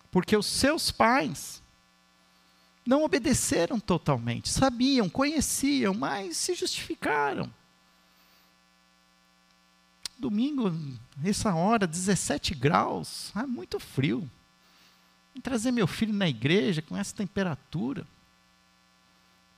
Porque 0.09 0.37
os 0.37 0.45
seus 0.45 0.91
pais 0.91 1.61
não 2.85 3.03
obedeceram 3.03 3.79
totalmente, 3.79 4.47
sabiam, 4.47 5.09
conheciam, 5.09 5.93
mas 5.93 6.37
se 6.37 6.55
justificaram. 6.55 7.51
Domingo, 10.17 10.71
essa 11.21 11.53
hora, 11.53 11.85
17 11.85 12.55
graus, 12.55 13.33
é 13.35 13.45
muito 13.45 13.77
frio 13.77 14.29
trazer 15.41 15.71
meu 15.71 15.87
filho 15.87 16.13
na 16.13 16.27
igreja 16.27 16.81
com 16.81 16.95
essa 16.95 17.15
temperatura. 17.15 18.05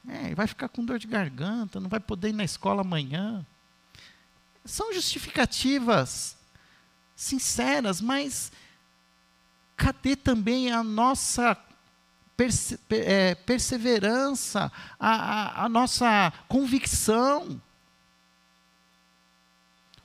É, 0.07 0.33
vai 0.33 0.47
ficar 0.47 0.69
com 0.69 0.85
dor 0.85 0.99
de 0.99 1.07
garganta, 1.07 1.79
não 1.79 1.89
vai 1.89 1.99
poder 1.99 2.29
ir 2.29 2.33
na 2.33 2.43
escola 2.43 2.81
amanhã. 2.81 3.45
São 4.63 4.93
justificativas 4.93 6.37
sinceras, 7.15 7.99
mas 7.99 8.51
cadê 9.75 10.15
também 10.15 10.71
a 10.71 10.83
nossa 10.83 11.57
perse 12.35 12.79
é, 12.89 13.35
perseverança, 13.35 14.71
a, 14.99 15.09
a, 15.09 15.65
a 15.65 15.69
nossa 15.69 16.31
convicção? 16.47 17.61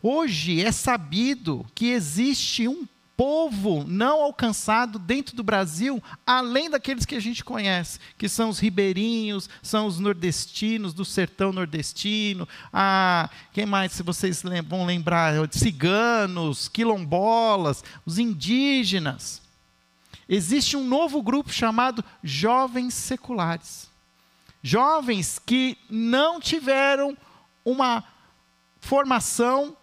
Hoje 0.03 0.61
é 0.65 0.73
sabido 0.73 1.65
que 1.77 1.91
existe 1.91 2.67
um 2.67 2.87
povo 3.17 3.85
não 3.87 4.21
alcançado 4.23 4.99
dentro 4.99 5.37
do 5.37 5.43
Brasil, 5.43 6.03
além 6.27 6.71
daqueles 6.71 7.05
que 7.05 7.15
a 7.15 7.21
gente 7.21 7.45
conhece, 7.45 7.99
que 8.19 8.29
são 8.29 8.49
os 8.49 8.59
ribeirinhos, 8.59 9.49
são 9.63 9.87
os 9.87 9.99
nordestinos, 9.99 10.95
do 10.95 11.05
sertão 11.05 11.53
nordestino, 11.53 12.49
a, 12.73 13.29
quem 13.53 13.67
mais, 13.67 13.93
se 13.93 14.03
vocês 14.03 14.43
vão 14.67 14.85
lembrar, 14.85 15.35
ciganos, 15.53 16.69
quilombolas, 16.69 17.85
os 18.05 18.19
indígenas. 18.19 19.43
Existe 20.29 20.77
um 20.77 20.85
novo 20.85 21.23
grupo 21.23 21.53
chamado 21.53 22.05
jovens 22.23 22.95
seculares. 22.95 23.91
Jovens 24.63 25.39
que 25.39 25.77
não 25.91 26.41
tiveram 26.41 27.17
uma 27.65 28.05
formação 28.81 29.77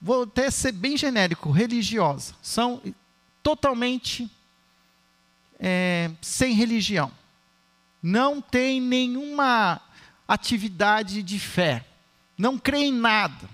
vou 0.00 0.24
até 0.24 0.50
ser 0.50 0.72
bem 0.72 0.96
genérico, 0.96 1.50
religiosa. 1.50 2.34
São 2.42 2.82
totalmente 3.42 4.30
é, 5.58 6.10
sem 6.20 6.54
religião. 6.54 7.10
Não 8.02 8.40
tem 8.40 8.80
nenhuma 8.80 9.80
atividade 10.28 11.22
de 11.22 11.38
fé. 11.38 11.84
Não 12.36 12.58
crê 12.58 12.78
em 12.84 12.92
nada. 12.92 13.48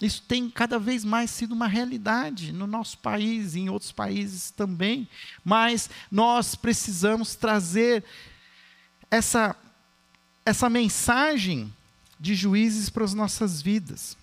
Isso 0.00 0.22
tem 0.22 0.48
cada 0.48 0.78
vez 0.78 1.04
mais 1.04 1.30
sido 1.30 1.52
uma 1.52 1.66
realidade 1.66 2.52
no 2.52 2.68
nosso 2.68 2.98
país 2.98 3.54
e 3.54 3.60
em 3.60 3.68
outros 3.68 3.90
países 3.90 4.50
também. 4.50 5.08
Mas 5.44 5.90
nós 6.10 6.54
precisamos 6.54 7.34
trazer 7.34 8.04
essa, 9.10 9.56
essa 10.44 10.70
mensagem 10.70 11.74
de 12.18 12.34
juízes 12.34 12.90
para 12.90 13.04
as 13.04 13.14
nossas 13.14 13.62
vidas. 13.62 14.16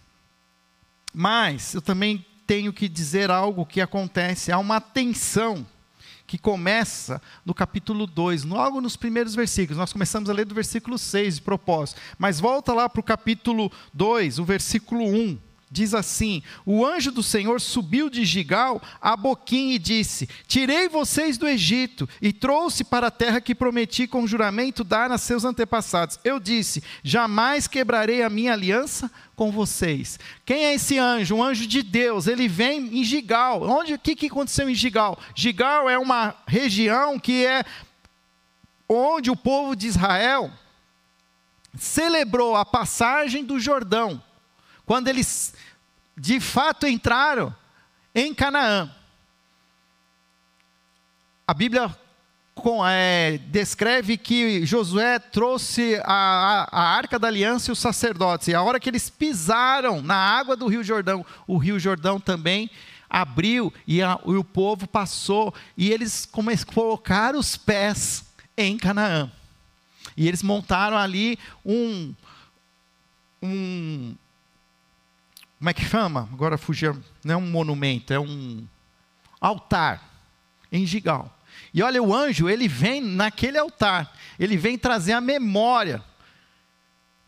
Mas 1.13 1.73
eu 1.73 1.81
também 1.81 2.25
tenho 2.45 2.73
que 2.73 2.87
dizer 2.87 3.31
algo 3.31 3.65
que 3.65 3.81
acontece, 3.81 4.51
há 4.51 4.57
uma 4.57 4.79
tensão 4.79 5.65
que 6.27 6.37
começa 6.37 7.21
no 7.45 7.53
capítulo 7.53 8.07
2, 8.07 8.43
logo 8.43 8.81
nos 8.81 8.95
primeiros 8.95 9.35
versículos. 9.35 9.77
Nós 9.77 9.93
começamos 9.93 10.29
a 10.29 10.33
ler 10.33 10.45
do 10.45 10.55
versículo 10.55 10.97
6 10.97 11.35
de 11.35 11.41
propósito, 11.41 12.01
mas 12.17 12.39
volta 12.39 12.73
lá 12.73 12.89
para 12.89 12.99
o 12.99 13.03
capítulo 13.03 13.71
2, 13.93 14.39
o 14.39 14.45
versículo 14.45 15.03
1 15.03 15.44
diz 15.69 15.93
assim: 15.93 16.43
O 16.65 16.85
anjo 16.85 17.11
do 17.11 17.23
Senhor 17.23 17.59
subiu 17.59 18.09
de 18.09 18.23
Gigal 18.23 18.81
a 19.01 19.15
Boquim 19.17 19.71
e 19.71 19.79
disse: 19.79 20.29
Tirei 20.47 20.87
vocês 20.87 21.37
do 21.37 21.47
Egito 21.47 22.07
e 22.21 22.31
trouxe 22.31 22.83
para 22.83 23.07
a 23.07 23.11
terra 23.11 23.41
que 23.41 23.55
prometi 23.55 24.07
com 24.07 24.27
juramento 24.27 24.83
dar 24.83 25.11
a 25.11 25.17
seus 25.17 25.43
antepassados. 25.43 26.19
Eu 26.23 26.39
disse: 26.39 26.83
Jamais 27.03 27.67
quebrarei 27.67 28.23
a 28.23 28.29
minha 28.29 28.53
aliança 28.53 29.11
com 29.35 29.51
vocês. 29.51 30.19
Quem 30.45 30.65
é 30.65 30.73
esse 30.75 30.97
anjo? 30.97 31.35
Um 31.35 31.43
anjo 31.43 31.67
de 31.67 31.81
Deus. 31.81 32.27
Ele 32.27 32.47
vem 32.47 32.99
em 32.99 33.03
Gigal. 33.03 33.63
Onde 33.63 33.93
o 33.93 33.99
que, 33.99 34.15
que 34.15 34.27
aconteceu 34.27 34.69
em 34.69 34.75
Gigal? 34.75 35.19
Gigal 35.33 35.89
é 35.89 35.97
uma 35.97 36.35
região 36.47 37.19
que 37.19 37.45
é 37.45 37.65
onde 38.87 39.31
o 39.31 39.35
povo 39.35 39.75
de 39.75 39.87
Israel 39.87 40.51
celebrou 41.77 42.55
a 42.55 42.63
passagem 42.63 43.43
do 43.43 43.59
Jordão 43.59 44.21
quando 44.85 45.07
eles 45.07 45.54
de 46.17 46.39
fato 46.39 46.87
entraram 46.87 47.53
em 48.13 48.33
Canaã. 48.33 48.89
A 51.47 51.53
Bíblia 51.53 51.95
com, 52.55 52.85
é, 52.87 53.37
descreve 53.49 54.17
que 54.17 54.65
Josué 54.65 55.19
trouxe 55.19 56.01
a, 56.03 56.13
a, 56.13 56.67
a, 56.71 56.95
arca 56.95 57.19
da 57.19 57.27
aliança 57.27 57.69
e 57.69 57.73
os 57.73 57.79
sacerdotes. 57.79 58.47
E 58.47 58.55
a 58.55 58.61
hora 58.63 58.79
que 58.79 58.89
eles 58.89 59.09
pisaram 59.09 60.01
na 60.01 60.15
água 60.15 60.55
do 60.55 60.67
Rio 60.67 60.83
Jordão, 60.83 61.25
o 61.45 61.57
Rio 61.57 61.77
Jordão 61.77 62.19
também 62.19 62.71
abriu 63.09 63.71
e, 63.85 64.01
a, 64.01 64.17
e 64.25 64.35
o 64.35 64.43
povo 64.43 64.87
passou. 64.87 65.53
E 65.77 65.91
eles 65.91 66.27
colocaram 66.73 67.37
os 67.37 67.57
pés 67.57 68.25
em 68.57 68.77
Canaã. 68.77 69.29
E 70.15 70.27
eles 70.27 70.41
montaram 70.41 70.97
ali 70.97 71.37
um, 71.63 72.13
um 73.43 74.15
como 75.57 75.69
é 75.69 75.73
que 75.73 75.85
chama? 75.85 76.29
Agora 76.31 76.57
fugia, 76.57 76.95
não 77.23 77.33
é 77.33 77.37
um 77.37 77.49
monumento, 77.49 78.13
é 78.13 78.19
um 78.19 78.65
altar 79.39 80.03
em 80.71 80.85
Gigal. 80.85 81.33
E 81.73 81.81
olha, 81.81 82.01
o 82.01 82.13
anjo, 82.13 82.49
ele 82.49 82.67
vem 82.67 83.01
naquele 83.01 83.57
altar, 83.57 84.13
ele 84.39 84.57
vem 84.57 84.77
trazer 84.77 85.13
a 85.13 85.21
memória. 85.21 86.03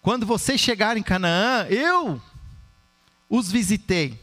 Quando 0.01 0.25
vocês 0.25 0.59
chegarem 0.59 1.01
em 1.01 1.03
Canaã, 1.03 1.65
eu 1.69 2.21
os 3.29 3.51
visitei. 3.51 4.19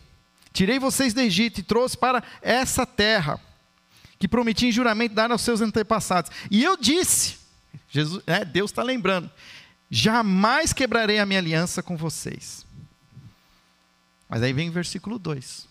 Tirei 0.53 0.79
vocês 0.79 1.13
do 1.13 1.21
Egito 1.21 1.59
e 1.59 1.63
trouxe 1.63 1.97
para 1.97 2.23
essa 2.41 2.87
terra 2.87 3.41
que 4.19 4.29
prometi 4.29 4.67
em 4.67 4.73
juramento 4.73 5.15
dar 5.15 5.31
aos 5.31 5.43
seus 5.43 5.61
antepassados. 5.61 6.31
E 6.51 6.63
eu 6.63 6.77
disse, 6.77 7.37
Jesus, 7.91 8.23
é, 8.27 8.45
Deus 8.45 8.71
está 8.71 8.83
lembrando, 8.83 9.31
jamais 9.91 10.73
quebrarei 10.73 11.19
a 11.19 11.27
minha 11.27 11.41
aliança 11.41 11.83
com 11.83 11.97
vocês. 11.97 12.64
Mas 14.35 14.43
aí 14.43 14.53
vem 14.53 14.69
o 14.69 14.73
versículo 14.73 15.17
2. 15.17 15.69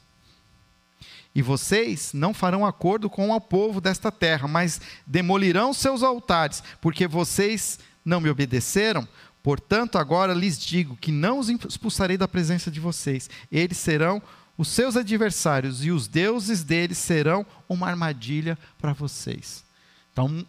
E 1.35 1.41
vocês 1.41 2.13
não 2.13 2.33
farão 2.33 2.65
acordo 2.65 3.09
com 3.09 3.29
o 3.29 3.41
povo 3.41 3.81
desta 3.81 4.09
terra, 4.09 4.47
mas 4.47 4.79
demolirão 5.05 5.73
seus 5.73 6.01
altares, 6.01 6.63
porque 6.79 7.05
vocês 7.05 7.77
não 8.05 8.21
me 8.21 8.29
obedeceram. 8.29 9.05
Portanto, 9.43 9.97
agora 9.97 10.33
lhes 10.33 10.57
digo 10.57 10.95
que 10.95 11.11
não 11.11 11.39
os 11.39 11.49
expulsarei 11.49 12.15
da 12.15 12.25
presença 12.25 12.71
de 12.71 12.79
vocês. 12.79 13.29
Eles 13.51 13.77
serão 13.77 14.21
os 14.57 14.69
seus 14.69 14.95
adversários, 14.95 15.83
e 15.83 15.91
os 15.91 16.07
deuses 16.07 16.63
deles 16.63 16.97
serão 16.97 17.45
uma 17.67 17.89
armadilha 17.89 18.57
para 18.79 18.93
vocês. 18.93 19.65
Então, 20.13 20.47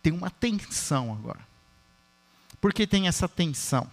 tem 0.00 0.12
uma 0.12 0.30
tensão 0.30 1.12
agora. 1.12 1.40
Por 2.60 2.72
que 2.72 2.86
tem 2.86 3.08
essa 3.08 3.26
tensão? 3.26 3.90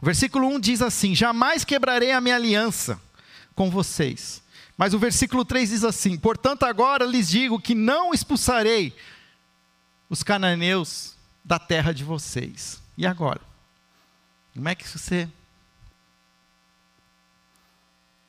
O 0.00 0.04
versículo 0.04 0.46
1 0.48 0.60
diz 0.60 0.82
assim: 0.82 1.14
Jamais 1.14 1.64
quebrarei 1.64 2.12
a 2.12 2.20
minha 2.20 2.36
aliança 2.36 3.00
com 3.54 3.70
vocês. 3.70 4.42
Mas 4.76 4.92
o 4.92 4.98
versículo 4.98 5.44
3 5.44 5.70
diz 5.70 5.84
assim: 5.84 6.18
Portanto, 6.18 6.64
agora 6.64 7.04
lhes 7.04 7.28
digo 7.28 7.60
que 7.60 7.74
não 7.74 8.12
expulsarei 8.12 8.94
os 10.08 10.22
cananeus 10.22 11.14
da 11.44 11.58
terra 11.58 11.92
de 11.92 12.04
vocês. 12.04 12.80
E 12.96 13.06
agora? 13.06 13.40
Como 14.54 14.68
é 14.68 14.74
que 14.74 14.86
você 14.86 15.28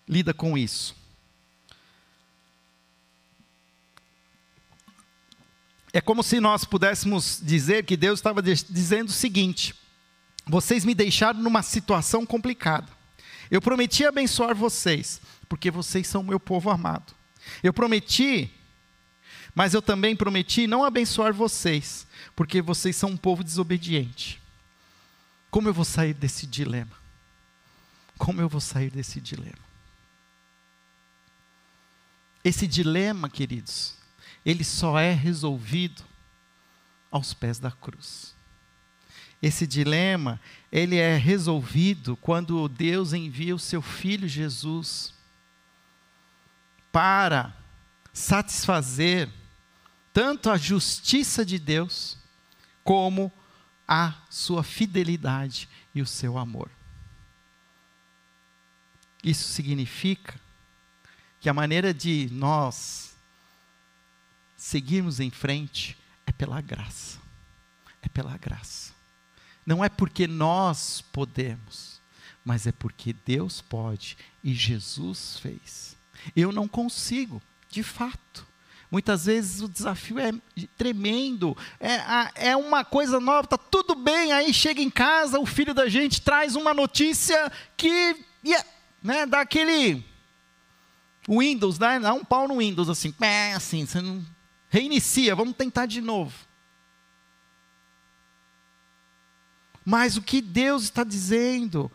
lida 0.07 0.33
com 0.33 0.57
isso? 0.57 0.95
É 5.91 5.99
como 5.99 6.21
se 6.21 6.39
nós 6.39 6.63
pudéssemos 6.63 7.39
dizer 7.41 7.83
que 7.85 7.97
Deus 7.97 8.19
estava 8.19 8.41
dizendo 8.41 9.09
o 9.09 9.13
seguinte: 9.13 9.75
vocês 10.47 10.85
me 10.85 10.95
deixaram 10.95 11.41
numa 11.41 11.61
situação 11.61 12.25
complicada. 12.25 12.87
Eu 13.51 13.61
prometi 13.61 14.05
abençoar 14.05 14.55
vocês, 14.55 15.21
porque 15.47 15.69
vocês 15.69 16.07
são 16.07 16.23
meu 16.23 16.39
povo 16.39 16.69
amado. 16.69 17.13
Eu 17.63 17.73
prometi, 17.73 18.51
mas 19.53 19.73
eu 19.73 19.81
também 19.81 20.15
prometi 20.15 20.67
não 20.67 20.83
abençoar 20.83 21.33
vocês, 21.33 22.05
porque 22.35 22.61
vocês 22.61 22.95
são 22.95 23.11
um 23.11 23.17
povo 23.17 23.43
desobediente. 23.43 24.41
Como 25.49 25.67
eu 25.67 25.73
vou 25.73 25.85
sair 25.85 26.13
desse 26.13 26.45
dilema? 26.45 26.95
Como 28.17 28.41
eu 28.41 28.49
vou 28.49 28.61
sair 28.61 28.89
desse 28.89 29.21
dilema? 29.21 29.67
Esse 32.43 32.67
dilema, 32.67 33.29
queridos, 33.29 33.95
ele 34.45 34.63
só 34.63 34.97
é 34.97 35.11
resolvido 35.11 36.03
aos 37.11 37.33
pés 37.33 37.59
da 37.59 37.71
cruz. 37.71 38.36
Esse 39.41 39.67
dilema, 39.67 40.39
ele 40.71 40.97
é 40.97 41.15
resolvido 41.15 42.17
quando 42.17 42.67
Deus 42.67 43.13
envia 43.13 43.55
o 43.55 43.59
seu 43.59 43.81
filho 43.81 44.27
Jesus 44.27 45.13
para 46.91 47.55
satisfazer 48.11 49.29
tanto 50.11 50.49
a 50.49 50.57
justiça 50.57 51.45
de 51.45 51.59
Deus 51.59 52.17
como 52.83 53.31
a 53.87 54.15
sua 54.29 54.63
fidelidade 54.63 55.69
e 55.93 56.01
o 56.01 56.07
seu 56.07 56.37
amor. 56.37 56.71
Isso 59.23 59.47
significa 59.49 60.39
que 61.39 61.49
a 61.49 61.53
maneira 61.53 61.93
de 61.93 62.29
nós 62.31 63.15
seguirmos 64.55 65.19
em 65.19 65.29
frente 65.29 65.95
é 66.25 66.31
pela 66.31 66.59
graça. 66.61 67.19
É 68.01 68.09
pela 68.09 68.35
graça. 68.37 68.96
Não 69.67 69.83
é 69.83 69.89
porque 69.89 70.27
nós 70.27 71.03
podemos, 71.11 71.99
mas 72.45 72.65
é 72.65 72.71
porque 72.71 73.13
Deus 73.25 73.59
pode 73.59 74.17
e 74.41 74.53
Jesus 74.53 75.39
fez. 75.39 75.97
Eu 76.33 76.53
não 76.53 76.69
consigo, 76.69 77.41
de 77.69 77.83
fato. 77.83 78.47
Muitas 78.89 79.25
vezes 79.25 79.61
o 79.61 79.67
desafio 79.67 80.19
é 80.19 80.31
tremendo, 80.77 81.55
é, 81.81 82.49
é 82.51 82.55
uma 82.55 82.85
coisa 82.85 83.19
nova, 83.19 83.43
está 83.43 83.57
tudo 83.57 83.93
bem, 83.93 84.31
aí 84.31 84.53
chega 84.53 84.81
em 84.81 84.89
casa, 84.89 85.37
o 85.37 85.45
filho 85.45 85.73
da 85.73 85.89
gente 85.89 86.21
traz 86.21 86.55
uma 86.55 86.73
notícia 86.73 87.51
que 87.75 88.15
né, 89.03 89.25
dá 89.25 89.41
aquele 89.41 90.01
Windows, 91.27 91.77
dá, 91.77 91.99
dá 91.99 92.13
um 92.13 92.23
pau 92.23 92.47
no 92.47 92.59
Windows, 92.59 92.87
assim, 92.87 93.13
é, 93.19 93.51
assim, 93.51 93.85
você 93.85 93.99
não. 93.99 94.25
Reinicia, 94.69 95.35
vamos 95.35 95.57
tentar 95.57 95.85
de 95.85 95.99
novo. 95.99 96.46
Mas 99.89 100.17
o 100.17 100.21
que 100.21 100.41
Deus 100.41 100.83
está 100.83 101.01
dizendo 101.01 101.89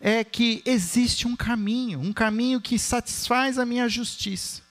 é 0.00 0.22
que 0.22 0.62
existe 0.64 1.26
um 1.26 1.34
caminho, 1.34 1.98
um 1.98 2.12
caminho 2.12 2.60
que 2.60 2.78
satisfaz 2.78 3.58
a 3.58 3.66
minha 3.66 3.88
justiça 3.88 4.62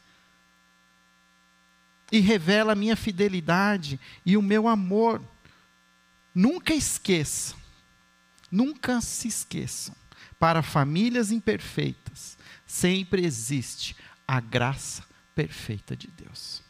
e 2.10 2.20
revela 2.20 2.72
a 2.72 2.76
minha 2.76 2.96
fidelidade 2.96 4.00
e 4.26 4.38
o 4.38 4.42
meu 4.42 4.66
amor. 4.70 5.22
Nunca 6.34 6.74
esqueça, 6.74 7.54
nunca 8.50 9.02
se 9.02 9.28
esqueçam, 9.28 9.94
para 10.40 10.64
famílias 10.64 11.34
imperfeitas, 11.34 12.38
sempre 12.66 13.26
existe 13.26 13.94
a 14.26 14.40
graça 14.40 15.04
perfeita 15.36 15.98
de 15.98 16.08
Deus. 16.08 16.64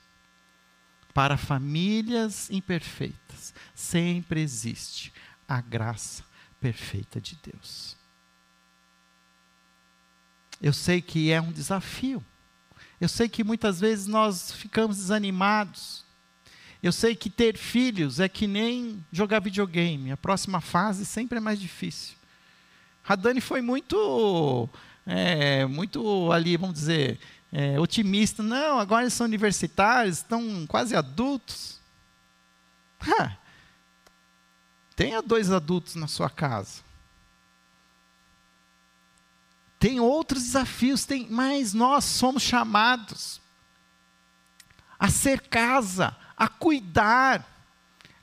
Para 1.14 1.38
famílias 1.38 2.50
imperfeitas, 2.50 3.54
sempre 3.76 4.42
existe 4.42 5.14
a 5.48 5.62
graça 5.62 6.24
perfeita 6.60 7.22
de 7.22 7.38
Deus. 7.42 7.96
Eu 10.62 10.74
sei 10.74 11.02
que 11.02 11.32
é 11.32 11.40
um 11.40 11.52
desafio. 11.52 12.24
Eu 13.00 13.08
sei 13.08 13.30
que 13.30 13.44
muitas 13.44 13.80
vezes 13.80 14.08
nós 14.08 14.52
ficamos 14.52 14.98
desanimados. 14.98 16.04
Eu 16.82 16.92
sei 16.92 17.16
que 17.16 17.30
ter 17.30 17.58
filhos 17.58 18.20
é 18.20 18.28
que 18.28 18.48
nem 18.48 19.06
jogar 19.12 19.40
videogame. 19.40 20.12
A 20.12 20.18
próxima 20.18 20.60
fase 20.60 21.06
sempre 21.06 21.38
é 21.38 21.42
mais 21.42 21.60
difícil. 21.60 22.16
A 23.08 23.16
Dani 23.16 23.40
foi 23.40 23.62
muito, 23.62 24.68
é, 25.06 25.66
muito 25.66 26.32
ali, 26.32 26.58
vamos 26.58 26.76
dizer, 26.76 27.20
é, 27.52 27.80
otimista. 27.80 28.44
Não, 28.44 28.80
agora 28.80 29.04
eles 29.04 29.14
são 29.14 29.26
universitários, 29.26 30.18
estão 30.18 30.66
quase 30.68 30.96
adultos. 30.96 31.80
Ha, 33.00 33.38
tenha 34.98 35.22
dois 35.22 35.52
adultos 35.52 35.94
na 35.94 36.08
sua 36.08 36.28
casa. 36.28 36.82
Tem 39.80 40.00
outros 40.00 40.42
desafios, 40.42 41.06
tem, 41.06 41.28
mas 41.30 41.72
nós 41.72 42.04
somos 42.04 42.42
chamados 42.42 43.40
a 45.00 45.08
ser 45.08 45.42
casa, 45.42 46.18
a 46.36 46.48
cuidar, 46.48 47.46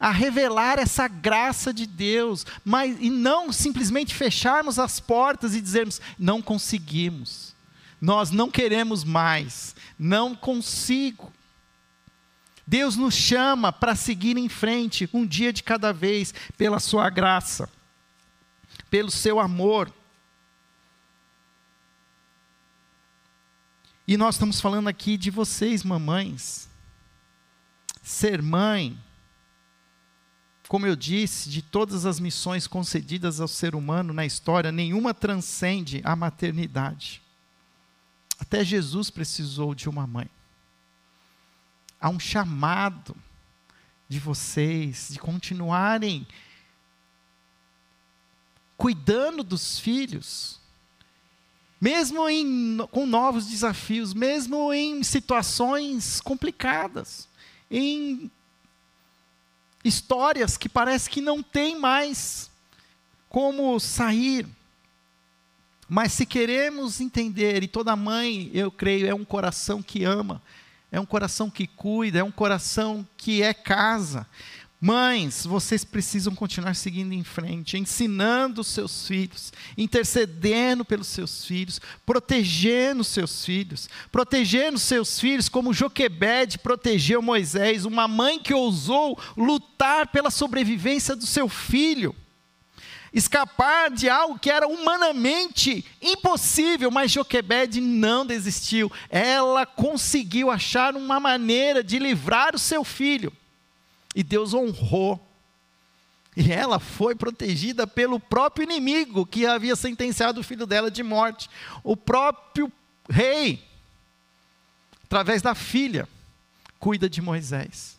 a 0.00 0.10
revelar 0.10 0.80
essa 0.80 1.06
graça 1.06 1.72
de 1.72 1.86
Deus, 1.86 2.44
mas 2.64 2.96
e 3.00 3.08
não 3.08 3.52
simplesmente 3.52 4.12
fecharmos 4.12 4.76
as 4.76 4.98
portas 4.98 5.54
e 5.54 5.60
dizermos 5.60 6.00
não 6.18 6.42
conseguimos. 6.42 7.54
Nós 8.00 8.32
não 8.32 8.50
queremos 8.50 9.04
mais, 9.04 9.76
não 9.96 10.34
consigo. 10.34 11.32
Deus 12.66 12.96
nos 12.96 13.14
chama 13.14 13.72
para 13.72 13.94
seguir 13.94 14.36
em 14.36 14.48
frente, 14.48 15.08
um 15.12 15.26
dia 15.26 15.52
de 15.52 15.62
cada 15.62 15.92
vez, 15.92 16.32
pela 16.56 16.80
sua 16.80 17.10
graça, 17.10 17.68
pelo 18.90 19.10
seu 19.10 19.38
amor. 19.38 19.92
E 24.06 24.16
nós 24.16 24.34
estamos 24.34 24.60
falando 24.60 24.88
aqui 24.88 25.16
de 25.16 25.30
vocês, 25.30 25.82
mamães. 25.82 26.68
Ser 28.02 28.42
mãe, 28.42 28.98
como 30.68 30.86
eu 30.86 30.96
disse, 30.96 31.48
de 31.48 31.62
todas 31.62 32.04
as 32.06 32.18
missões 32.18 32.66
concedidas 32.66 33.40
ao 33.40 33.48
ser 33.48 33.74
humano 33.74 34.12
na 34.12 34.26
história, 34.26 34.72
nenhuma 34.72 35.14
transcende 35.14 36.00
a 36.04 36.16
maternidade. 36.16 37.22
Até 38.38 38.64
Jesus 38.64 39.10
precisou 39.10 39.74
de 39.74 39.88
uma 39.88 40.06
mãe. 40.06 40.28
Há 42.04 42.10
um 42.10 42.20
chamado 42.20 43.16
de 44.06 44.20
vocês 44.20 45.08
de 45.10 45.18
continuarem 45.18 46.26
cuidando 48.76 49.42
dos 49.42 49.78
filhos, 49.78 50.60
mesmo 51.80 52.28
em, 52.28 52.76
com 52.90 53.06
novos 53.06 53.46
desafios, 53.46 54.12
mesmo 54.12 54.70
em 54.70 55.02
situações 55.02 56.20
complicadas, 56.20 57.26
em 57.70 58.30
histórias 59.82 60.58
que 60.58 60.68
parece 60.68 61.08
que 61.08 61.22
não 61.22 61.42
tem 61.42 61.80
mais 61.80 62.50
como 63.30 63.80
sair. 63.80 64.46
Mas 65.88 66.12
se 66.12 66.26
queremos 66.26 67.00
entender, 67.00 67.62
e 67.62 67.66
toda 67.66 67.96
mãe, 67.96 68.50
eu 68.52 68.70
creio, 68.70 69.06
é 69.06 69.14
um 69.14 69.24
coração 69.24 69.82
que 69.82 70.04
ama, 70.04 70.42
é 70.94 71.00
um 71.00 71.04
coração 71.04 71.50
que 71.50 71.66
cuida, 71.66 72.20
é 72.20 72.22
um 72.22 72.30
coração 72.30 73.04
que 73.16 73.42
é 73.42 73.52
casa. 73.52 74.24
Mães, 74.80 75.44
vocês 75.44 75.84
precisam 75.84 76.36
continuar 76.36 76.76
seguindo 76.76 77.12
em 77.12 77.24
frente, 77.24 77.76
ensinando 77.76 78.60
os 78.60 78.68
seus 78.68 79.08
filhos, 79.08 79.52
intercedendo 79.76 80.84
pelos 80.84 81.08
seus 81.08 81.44
filhos, 81.44 81.80
protegendo 82.06 83.00
os 83.00 83.08
seus 83.08 83.44
filhos, 83.44 83.88
protegendo 84.12 84.76
os 84.76 84.84
seus 84.84 85.18
filhos 85.18 85.48
como 85.48 85.74
Joquebede 85.74 86.58
protegeu 86.58 87.20
Moisés, 87.20 87.84
uma 87.84 88.06
mãe 88.06 88.38
que 88.38 88.54
ousou 88.54 89.18
lutar 89.36 90.06
pela 90.12 90.30
sobrevivência 90.30 91.16
do 91.16 91.26
seu 91.26 91.48
filho. 91.48 92.14
Escapar 93.14 93.92
de 93.92 94.08
algo 94.08 94.40
que 94.40 94.50
era 94.50 94.66
humanamente 94.66 95.84
impossível, 96.02 96.90
mas 96.90 97.12
Joquebede 97.12 97.80
não 97.80 98.26
desistiu. 98.26 98.90
Ela 99.08 99.64
conseguiu 99.64 100.50
achar 100.50 100.96
uma 100.96 101.20
maneira 101.20 101.84
de 101.84 102.00
livrar 102.00 102.56
o 102.56 102.58
seu 102.58 102.82
filho. 102.82 103.32
E 104.16 104.24
Deus 104.24 104.52
honrou. 104.52 105.24
E 106.36 106.50
ela 106.50 106.80
foi 106.80 107.14
protegida 107.14 107.86
pelo 107.86 108.18
próprio 108.18 108.64
inimigo 108.64 109.24
que 109.24 109.46
havia 109.46 109.76
sentenciado 109.76 110.40
o 110.40 110.44
filho 110.44 110.66
dela 110.66 110.90
de 110.90 111.04
morte. 111.04 111.48
O 111.84 111.96
próprio 111.96 112.70
rei, 113.08 113.62
através 115.04 115.40
da 115.40 115.54
filha, 115.54 116.08
cuida 116.80 117.08
de 117.08 117.22
Moisés. 117.22 117.96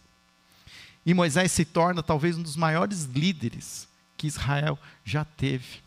E 1.06 1.14
Moisés 1.14 1.54
se 1.54 1.64
torna 1.64 2.04
talvez 2.04 2.38
um 2.38 2.44
dos 2.44 2.58
maiores 2.58 3.06
líderes 3.06 3.88
que 4.18 4.28
Israel 4.28 4.78
já 5.04 5.26
teve. 5.26 5.84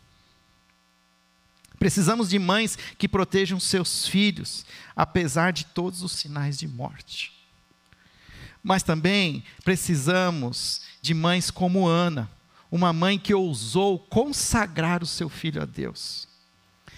Precisamos 1.79 2.29
de 2.29 2.37
mães 2.37 2.77
que 2.97 3.07
protejam 3.07 3.59
seus 3.59 4.07
filhos, 4.07 4.65
apesar 4.95 5.53
de 5.53 5.65
todos 5.65 6.03
os 6.03 6.11
sinais 6.11 6.57
de 6.57 6.67
morte. 6.67 7.31
Mas 8.61 8.83
também 8.83 9.43
precisamos 9.63 10.81
de 11.01 11.13
mães 11.13 11.49
como 11.49 11.87
Ana, 11.87 12.29
uma 12.69 12.91
mãe 12.91 13.17
que 13.17 13.33
ousou 13.33 13.97
consagrar 13.97 15.01
o 15.01 15.07
seu 15.07 15.29
filho 15.29 15.61
a 15.61 15.65
Deus. 15.65 16.27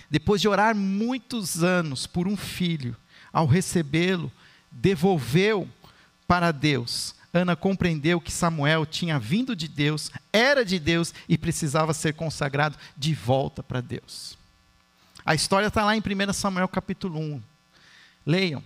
Depois 0.09 0.41
de 0.41 0.47
orar 0.47 0.75
muitos 0.75 1.63
anos 1.63 2.07
por 2.07 2.27
um 2.27 2.35
filho, 2.35 2.97
ao 3.31 3.45
recebê-lo, 3.45 4.31
devolveu 4.71 5.69
para 6.27 6.51
Deus. 6.51 7.15
Ana 7.33 7.55
compreendeu 7.55 8.19
que 8.19 8.31
Samuel 8.31 8.85
tinha 8.85 9.17
vindo 9.17 9.55
de 9.55 9.67
Deus, 9.67 10.11
era 10.33 10.65
de 10.65 10.77
Deus 10.77 11.13
e 11.29 11.37
precisava 11.37 11.93
ser 11.93 12.13
consagrado 12.13 12.77
de 12.97 13.13
volta 13.13 13.63
para 13.63 13.79
Deus. 13.79 14.37
A 15.25 15.33
história 15.33 15.67
está 15.67 15.85
lá 15.85 15.95
em 15.95 16.01
1 16.01 16.33
Samuel 16.33 16.67
capítulo 16.67 17.19
1. 17.19 17.41
Leiam 18.25 18.63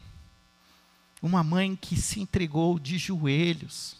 uma 1.21 1.43
mãe 1.43 1.75
que 1.75 1.99
se 1.99 2.19
entregou 2.19 2.79
de 2.79 2.97
joelhos. 2.97 3.97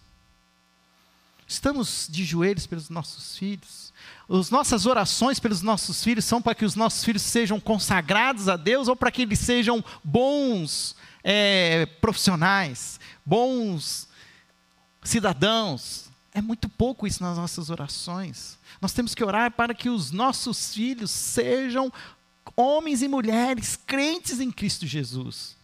Estamos 1.48 2.08
de 2.10 2.24
joelhos 2.24 2.66
pelos 2.66 2.90
nossos 2.90 3.38
filhos. 3.38 3.94
As 4.30 4.50
nossas 4.50 4.86
orações 4.86 5.40
pelos 5.40 5.62
nossos 5.62 6.04
filhos 6.04 6.26
são 6.26 6.42
para 6.42 6.56
que 6.56 6.66
os 6.66 6.76
nossos 6.76 7.04
filhos 7.04 7.22
sejam 7.22 7.60
consagrados 7.60 8.48
a 8.48 8.56
Deus 8.56 8.88
ou 8.88 8.96
para 8.96 9.12
que 9.12 9.24
eles 9.24 9.40
sejam 9.40 9.84
bons 10.04 10.96
é, 11.24 11.86
profissionais, 12.02 13.00
bons 13.26 14.08
cidadãos. 15.06 16.10
É 16.34 16.42
muito 16.42 16.68
pouco 16.68 17.08
isso 17.08 17.24
nas 17.24 17.38
nossas 17.38 17.70
orações. 17.70 18.58
Nós 18.82 18.92
temos 18.92 19.16
que 19.16 19.24
orar 19.24 19.52
para 19.52 19.74
que 19.74 19.90
os 19.90 20.12
nossos 20.12 20.74
filhos 20.74 21.10
sejam 21.10 21.92
homens 22.56 23.02
e 23.02 23.08
mulheres 23.08 23.80
crentes 23.86 24.40
em 24.40 24.52
Cristo 24.52 24.86
Jesus. 24.86 25.56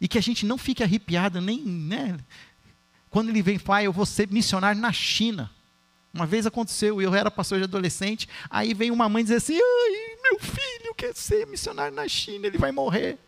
E 0.00 0.06
que 0.06 0.18
a 0.18 0.22
gente 0.22 0.44
não 0.44 0.58
fique 0.58 0.82
arrepiado 0.82 1.40
nem, 1.40 1.60
né? 1.60 2.18
Quando 3.10 3.28
ele 3.28 3.42
vem, 3.42 3.58
pai, 3.58 3.86
eu 3.86 3.92
vou 3.92 4.06
ser 4.06 4.28
missionário 4.28 4.80
na 4.80 4.92
China. 4.92 5.50
Uma 6.12 6.26
vez 6.26 6.46
aconteceu, 6.46 7.00
eu 7.00 7.14
era 7.14 7.30
pastor 7.30 7.58
de 7.58 7.64
adolescente, 7.64 8.28
aí 8.48 8.74
vem 8.74 8.90
uma 8.90 9.08
mãe 9.08 9.22
dizer 9.22 9.36
assim: 9.36 9.54
ai, 9.54 10.16
meu 10.22 10.40
filho 10.40 10.94
quer 10.94 11.14
ser 11.14 11.46
missionário 11.46 11.94
na 11.94 12.08
China, 12.08 12.46
ele 12.46 12.58
vai 12.58 12.72
morrer. 12.72 13.18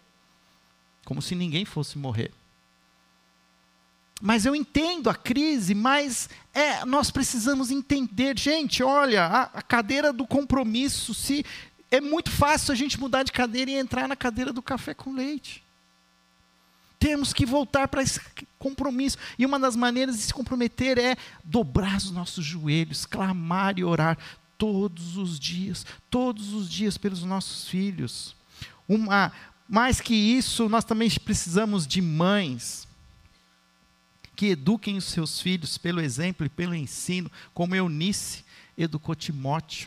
Como 1.05 1.23
se 1.23 1.35
ninguém 1.35 1.65
fosse 1.65 1.99
morrer. 1.99 2.33
Mas 4.25 4.47
eu 4.47 4.55
entendo 4.55 5.11
a 5.11 5.17
crise, 5.17 5.75
mas 5.75 6.31
é, 6.55 6.85
nós 6.85 7.11
precisamos 7.11 7.73
entender, 7.73 8.39
gente, 8.39 8.81
olha, 8.81 9.27
a, 9.27 9.43
a 9.43 9.63
cadeira 9.63 10.13
do 10.13 10.25
compromisso, 10.25 11.13
se 11.13 11.45
é 11.91 12.01
muito 12.01 12.31
fácil 12.31 12.71
a 12.71 12.77
gente 12.77 13.01
mudar 13.01 13.25
de 13.25 13.33
cadeira 13.33 13.73
e 13.73 13.75
entrar 13.75 14.07
na 14.07 14.15
cadeira 14.15 14.53
do 14.53 14.63
café 14.63 14.95
com 14.95 15.13
leite. 15.13 15.65
Temos 17.01 17.33
que 17.33 17.45
voltar 17.45 17.89
para 17.89 18.01
esse 18.01 18.21
compromisso. 18.61 19.19
E 19.37 19.45
uma 19.45 19.59
das 19.59 19.75
maneiras 19.75 20.17
de 20.17 20.23
se 20.23 20.33
comprometer 20.33 20.99
é 20.99 21.17
dobrar 21.43 21.97
os 21.97 22.13
nossos 22.13 22.45
joelhos, 22.45 23.05
clamar 23.05 23.77
e 23.77 23.83
orar 23.83 24.17
todos 24.57 25.17
os 25.17 25.37
dias, 25.37 25.85
todos 26.09 26.53
os 26.53 26.71
dias 26.71 26.97
pelos 26.97 27.25
nossos 27.25 27.67
filhos. 27.67 28.37
Uma, 28.89 29.33
mais 29.69 30.01
que 30.01 30.15
isso, 30.15 30.69
nós 30.69 30.85
também 30.85 31.11
precisamos 31.11 31.89
de 31.89 32.01
mães 32.01 32.87
que 34.43 34.49
eduquem 34.49 34.97
os 34.97 35.05
seus 35.05 35.41
filhos 35.41 35.79
pelo 35.79 36.01
exemplo 36.01 36.45
e 36.45 36.49
pelo 36.49 36.75
ensino, 36.75 37.31
como 37.55 37.77
Eunice 37.77 38.43
educou 38.77 39.15
Timóteo. 39.15 39.87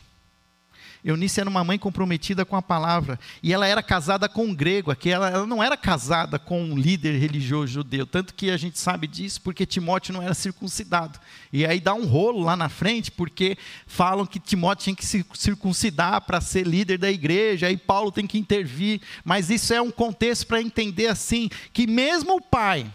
Eunice 1.03 1.41
era 1.41 1.49
uma 1.49 1.61
mãe 1.61 1.77
comprometida 1.77 2.45
com 2.45 2.55
a 2.55 2.61
palavra. 2.61 3.19
E 3.43 3.51
ela 3.51 3.67
era 3.67 3.83
casada 3.83 4.29
com 4.29 4.45
um 4.45 4.55
grego, 4.55 4.91
aqui 4.91 5.09
ela, 5.09 5.29
ela, 5.29 5.45
não 5.45 5.61
era 5.61 5.75
casada 5.75 6.39
com 6.39 6.63
um 6.63 6.77
líder 6.77 7.19
religioso 7.19 7.73
judeu. 7.73 8.07
Tanto 8.07 8.33
que 8.33 8.49
a 8.49 8.55
gente 8.55 8.79
sabe 8.79 9.07
disso 9.07 9.41
porque 9.41 9.65
Timóteo 9.65 10.13
não 10.13 10.21
era 10.21 10.33
circuncidado. 10.33 11.19
E 11.51 11.65
aí 11.65 11.81
dá 11.81 11.93
um 11.93 12.05
rolo 12.05 12.39
lá 12.39 12.55
na 12.55 12.69
frente, 12.69 13.11
porque 13.11 13.57
falam 13.85 14.25
que 14.25 14.39
Timóteo 14.39 14.85
tinha 14.85 14.95
que 14.95 15.05
se 15.05 15.25
circuncidar 15.33 16.21
para 16.21 16.39
ser 16.39 16.65
líder 16.65 16.97
da 16.97 17.11
igreja, 17.11 17.67
aí 17.67 17.75
Paulo 17.75 18.09
tem 18.09 18.25
que 18.25 18.39
intervir. 18.39 19.01
Mas 19.21 19.49
isso 19.49 19.73
é 19.73 19.81
um 19.81 19.91
contexto 19.91 20.47
para 20.47 20.61
entender 20.61 21.07
assim: 21.07 21.49
que 21.73 21.85
mesmo 21.85 22.37
o 22.37 22.41
pai, 22.41 22.89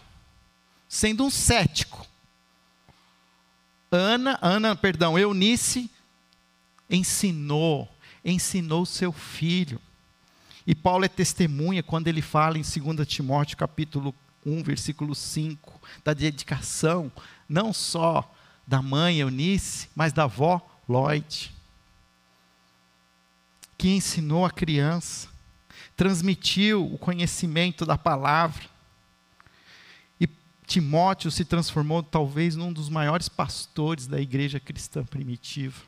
sendo 0.90 1.24
um 1.24 1.30
cético, 1.30 2.06
Ana, 3.90 4.38
Ana, 4.42 4.76
perdão, 4.76 5.18
Eunice 5.18 5.90
ensinou 6.90 7.88
ensinou 8.24 8.84
seu 8.84 9.12
filho. 9.12 9.80
E 10.66 10.74
Paulo 10.74 11.04
é 11.04 11.08
testemunha 11.08 11.82
quando 11.82 12.08
ele 12.08 12.22
fala 12.22 12.58
em 12.58 12.62
2 12.62 13.08
Timóteo 13.08 13.56
capítulo 13.56 14.14
1, 14.44 14.62
versículo 14.62 15.14
5, 15.14 15.80
da 16.04 16.12
dedicação, 16.12 17.10
não 17.48 17.72
só 17.72 18.30
da 18.66 18.80
mãe 18.80 19.18
Eunice, 19.18 19.88
mas 19.94 20.12
da 20.12 20.24
avó 20.24 20.60
Lloyd, 20.88 21.52
que 23.76 23.88
ensinou 23.88 24.44
a 24.44 24.50
criança, 24.50 25.28
transmitiu 25.96 26.92
o 26.92 26.98
conhecimento 26.98 27.86
da 27.86 27.96
palavra. 27.96 28.64
Timóteo 30.70 31.32
se 31.32 31.44
transformou 31.44 32.00
talvez 32.00 32.54
num 32.54 32.72
dos 32.72 32.88
maiores 32.88 33.28
pastores 33.28 34.06
da 34.06 34.20
igreja 34.20 34.60
cristã 34.60 35.04
primitiva. 35.04 35.82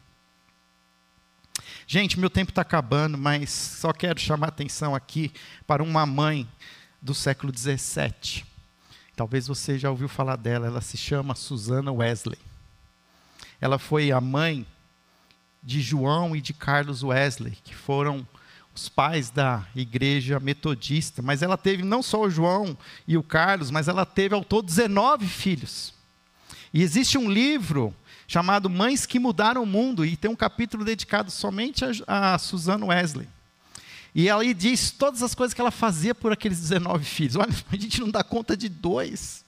Gente, 1.87 2.19
meu 2.19 2.29
tempo 2.29 2.51
está 2.51 2.63
acabando, 2.63 3.17
mas 3.17 3.49
só 3.51 3.93
quero 3.93 4.19
chamar 4.19 4.49
atenção 4.49 4.93
aqui 4.93 5.33
para 5.69 5.85
uma 5.85 6.05
mãe 6.05 6.49
do 7.01 7.15
século 7.15 7.57
XVII. 7.57 8.45
Talvez 9.15 9.47
você 9.47 9.79
já 9.79 9.89
ouviu 9.89 10.09
falar 10.09 10.35
dela, 10.35 10.67
ela 10.67 10.81
se 10.81 10.97
chama 10.97 11.37
Susana 11.37 11.93
Wesley. 11.93 12.39
Ela 13.61 13.79
foi 13.79 14.11
a 14.11 14.21
mãe 14.21 14.67
de 15.63 15.81
João 15.81 16.35
e 16.35 16.41
de 16.41 16.53
Carlos 16.53 17.05
Wesley, 17.05 17.57
que 17.63 17.73
foram 17.73 18.27
os 18.75 18.89
pais 18.89 19.31
da 19.31 19.67
igreja 19.77 20.41
metodista, 20.41 21.21
mas 21.21 21.43
ela 21.43 21.57
teve 21.57 21.83
não 21.83 22.03
só 22.03 22.23
o 22.23 22.31
João 22.31 22.77
e 23.07 23.17
o 23.17 23.23
Carlos, 23.23 23.71
mas 23.71 23.89
ela 23.89 24.07
teve 24.07 24.35
ao 24.35 24.45
todo 24.45 24.67
19 24.67 25.27
filhos. 25.27 25.93
E 26.73 26.83
existe 26.83 27.19
um 27.19 27.31
livro 27.31 27.95
chamado 28.27 28.71
Mães 28.71 29.05
que 29.05 29.19
Mudaram 29.19 29.63
o 29.63 29.67
Mundo, 29.67 30.07
e 30.07 30.17
tem 30.17 30.31
um 30.31 30.37
capítulo 30.37 30.85
dedicado 30.85 31.31
somente 31.31 31.85
a, 32.07 32.35
a 32.35 32.39
Wesley. 32.87 33.29
E 34.15 34.29
ela 34.29 34.43
diz 34.55 34.91
todas 34.91 35.23
as 35.23 35.35
coisas 35.35 35.53
que 35.55 35.61
ela 35.61 35.71
fazia 35.71 36.15
por 36.15 36.33
aqueles 36.33 36.61
19 36.61 37.05
filhos. 37.05 37.37
Olha, 37.37 37.53
a 37.71 37.77
gente 37.77 38.01
não 38.01 38.11
dá 38.11 38.23
conta 38.23 38.57
de 38.57 38.69
dois. 38.69 39.45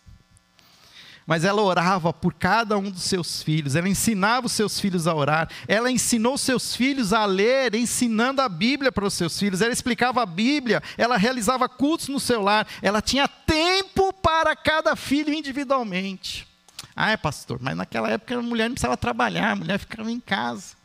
Mas 1.27 1.45
ela 1.45 1.63
orava 1.63 2.13
por 2.13 2.35
cada 2.35 2.77
um 2.77 2.91
dos 2.91 3.03
seus 3.03 3.43
filhos, 3.43 3.75
ela 3.75 3.89
ensinava 3.89 4.47
os 4.47 4.53
seus 4.53 4.79
filhos 4.79 5.07
a 5.07 5.15
orar, 5.15 5.49
ela 5.67 5.91
ensinou 5.91 6.37
seus 6.37 6.77
filhos 6.77 7.15
a 7.15 7.25
ler, 7.25 7.75
ensinando 7.75 8.43
a 8.43 8.49
Bíblia 8.49 8.93
para 8.93 9.07
os 9.07 9.15
seus 9.15 9.39
filhos, 9.39 9.63
ela 9.63 9.73
explicava 9.73 10.23
a 10.23 10.27
Bíblia, 10.27 10.83
ela 10.99 11.17
realizava 11.17 11.69
cultos 11.69 12.09
no 12.09 12.21
seu 12.21 12.43
lar, 12.43 12.67
ela 12.83 13.01
tinha 13.01 13.27
tempo 13.27 14.13
para 14.13 14.55
cada 14.55 14.95
filho 14.95 15.33
individualmente. 15.33 16.47
Ah, 16.95 17.11
é 17.11 17.17
pastor, 17.17 17.59
mas 17.61 17.77
naquela 17.77 18.11
época 18.11 18.37
a 18.37 18.43
mulher 18.43 18.69
não 18.69 18.75
precisava 18.75 18.97
trabalhar, 18.97 19.53
a 19.53 19.57
mulher 19.57 19.79
ficava 19.79 20.11
em 20.11 20.21
casa. 20.21 20.77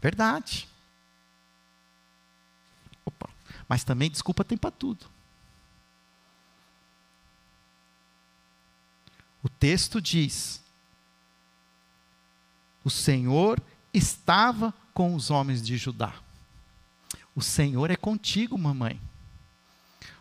Verdade. 0.00 0.68
Opa. 3.04 3.28
Mas 3.68 3.84
também 3.84 4.10
desculpa 4.10 4.42
tem 4.42 4.56
para 4.56 4.70
tudo. 4.70 5.06
O 9.46 9.48
texto 9.48 10.02
diz: 10.02 10.60
O 12.82 12.90
Senhor 12.90 13.62
estava 13.94 14.74
com 14.92 15.14
os 15.14 15.30
homens 15.30 15.64
de 15.64 15.76
Judá. 15.76 16.12
O 17.32 17.40
Senhor 17.40 17.88
é 17.88 17.94
contigo, 17.94 18.58
mamãe. 18.58 19.00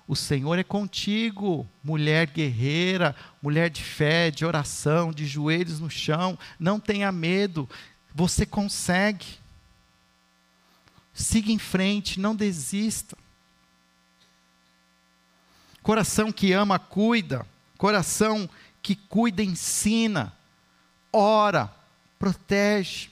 O 0.07 0.15
Senhor 0.15 0.59
é 0.59 0.63
contigo, 0.63 1.67
mulher 1.83 2.27
guerreira, 2.27 3.15
mulher 3.41 3.71
de 3.71 3.83
fé, 3.83 4.29
de 4.29 4.45
oração, 4.45 5.11
de 5.11 5.25
joelhos 5.25 5.79
no 5.79 5.89
chão. 5.89 6.37
Não 6.59 6.79
tenha 6.79 7.11
medo, 7.11 7.67
você 8.13 8.45
consegue. 8.45 9.39
Siga 11.15 11.51
em 11.51 11.57
frente, 11.57 12.19
não 12.19 12.35
desista. 12.35 13.17
Coração 15.81 16.31
que 16.31 16.53
ama, 16.53 16.77
cuida. 16.77 17.43
Coração 17.75 18.47
que 18.47 18.64
cuida, 18.93 19.41
ensina. 19.41 20.33
Ora, 21.11 21.73
protege. 22.19 23.09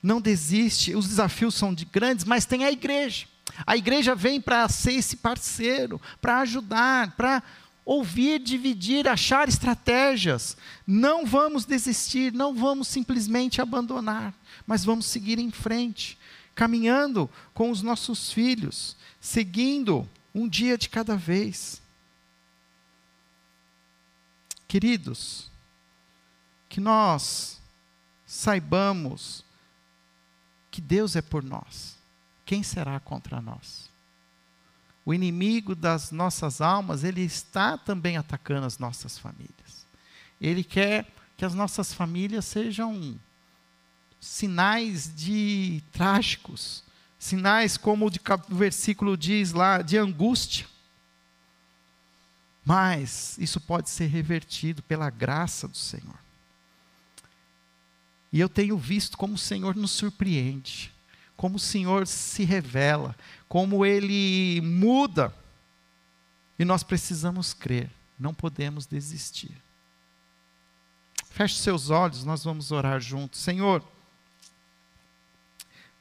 Não 0.00 0.20
desiste. 0.20 0.94
Os 0.94 1.08
desafios 1.08 1.56
são 1.56 1.74
de 1.74 1.84
grandes, 1.84 2.24
mas 2.24 2.46
tem 2.46 2.64
a 2.64 2.70
igreja. 2.70 3.26
A 3.66 3.76
igreja 3.76 4.14
vem 4.14 4.40
para 4.40 4.68
ser 4.68 4.92
esse 4.92 5.16
parceiro, 5.16 6.00
para 6.20 6.38
ajudar, 6.40 7.16
para 7.16 7.42
ouvir, 7.84 8.38
dividir, 8.38 9.08
achar 9.08 9.48
estratégias. 9.48 10.56
Não 10.86 11.24
vamos 11.24 11.64
desistir, 11.64 12.32
não 12.32 12.54
vamos 12.54 12.86
simplesmente 12.86 13.60
abandonar, 13.60 14.34
mas 14.66 14.84
vamos 14.84 15.06
seguir 15.06 15.38
em 15.38 15.50
frente, 15.50 16.18
caminhando 16.54 17.28
com 17.54 17.70
os 17.70 17.82
nossos 17.82 18.30
filhos, 18.30 18.96
seguindo 19.20 20.08
um 20.34 20.46
dia 20.46 20.76
de 20.76 20.88
cada 20.88 21.16
vez. 21.16 21.80
Queridos, 24.68 25.50
que 26.68 26.80
nós 26.80 27.58
saibamos 28.26 29.44
que 30.70 30.80
Deus 30.80 31.16
é 31.16 31.22
por 31.22 31.42
nós 31.42 31.98
quem 32.48 32.62
será 32.62 32.98
contra 32.98 33.42
nós? 33.42 33.90
O 35.04 35.12
inimigo 35.12 35.74
das 35.74 36.10
nossas 36.10 36.62
almas, 36.62 37.04
ele 37.04 37.20
está 37.20 37.76
também 37.76 38.16
atacando 38.16 38.64
as 38.66 38.78
nossas 38.78 39.18
famílias. 39.18 39.86
Ele 40.40 40.64
quer 40.64 41.06
que 41.36 41.44
as 41.44 41.52
nossas 41.52 41.92
famílias 41.92 42.46
sejam 42.46 43.20
sinais 44.18 45.14
de 45.14 45.82
trágicos, 45.92 46.82
sinais 47.18 47.76
como 47.76 48.06
o, 48.06 48.10
o 48.50 48.54
versículo 48.54 49.14
diz 49.14 49.52
lá, 49.52 49.82
de 49.82 49.98
angústia. 49.98 50.66
Mas 52.64 53.36
isso 53.38 53.60
pode 53.60 53.88
ser 53.88 54.06
revertido 54.06 54.82
pela 54.82 55.10
graça 55.10 55.66
do 55.66 55.76
Senhor. 55.76 56.18
E 58.32 58.38
eu 58.40 58.48
tenho 58.48 58.76
visto 58.76 59.16
como 59.16 59.34
o 59.34 59.38
Senhor 59.38 59.74
nos 59.74 59.90
surpreende 59.92 60.92
como 61.38 61.54
o 61.54 61.60
Senhor 61.60 62.04
se 62.04 62.42
revela, 62.42 63.16
como 63.48 63.86
Ele 63.86 64.60
muda. 64.60 65.32
E 66.58 66.64
nós 66.64 66.82
precisamos 66.82 67.54
crer, 67.54 67.88
não 68.18 68.34
podemos 68.34 68.86
desistir. 68.86 69.56
Feche 71.30 71.54
seus 71.54 71.90
olhos, 71.90 72.24
nós 72.24 72.42
vamos 72.42 72.72
orar 72.72 73.00
juntos. 73.00 73.38
Senhor, 73.38 73.86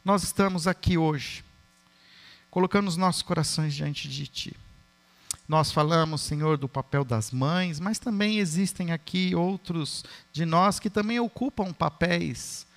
nós 0.03 0.23
estamos 0.23 0.65
aqui 0.65 0.97
hoje, 0.97 1.45
colocando 2.49 2.87
os 2.87 2.97
nossos 2.97 3.21
corações 3.21 3.75
diante 3.75 4.09
de 4.09 4.25
Ti. 4.25 4.57
Nós 5.47 5.71
falamos, 5.71 6.21
Senhor, 6.21 6.57
do 6.57 6.67
papel 6.67 7.05
das 7.05 7.31
mães, 7.31 7.79
mas 7.79 7.99
também 7.99 8.37
existem 8.37 8.91
aqui 8.91 9.33
outros 9.33 10.03
de 10.33 10.45
nós 10.45 10.79
que 10.79 10.89
também 10.89 11.19
ocupam 11.19 11.71
papéis 11.71 12.67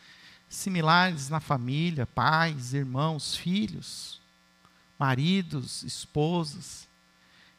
similares 0.48 1.28
na 1.28 1.40
família, 1.40 2.06
pais, 2.06 2.74
irmãos, 2.74 3.36
filhos, 3.36 4.20
maridos, 4.98 5.84
esposas. 5.84 6.88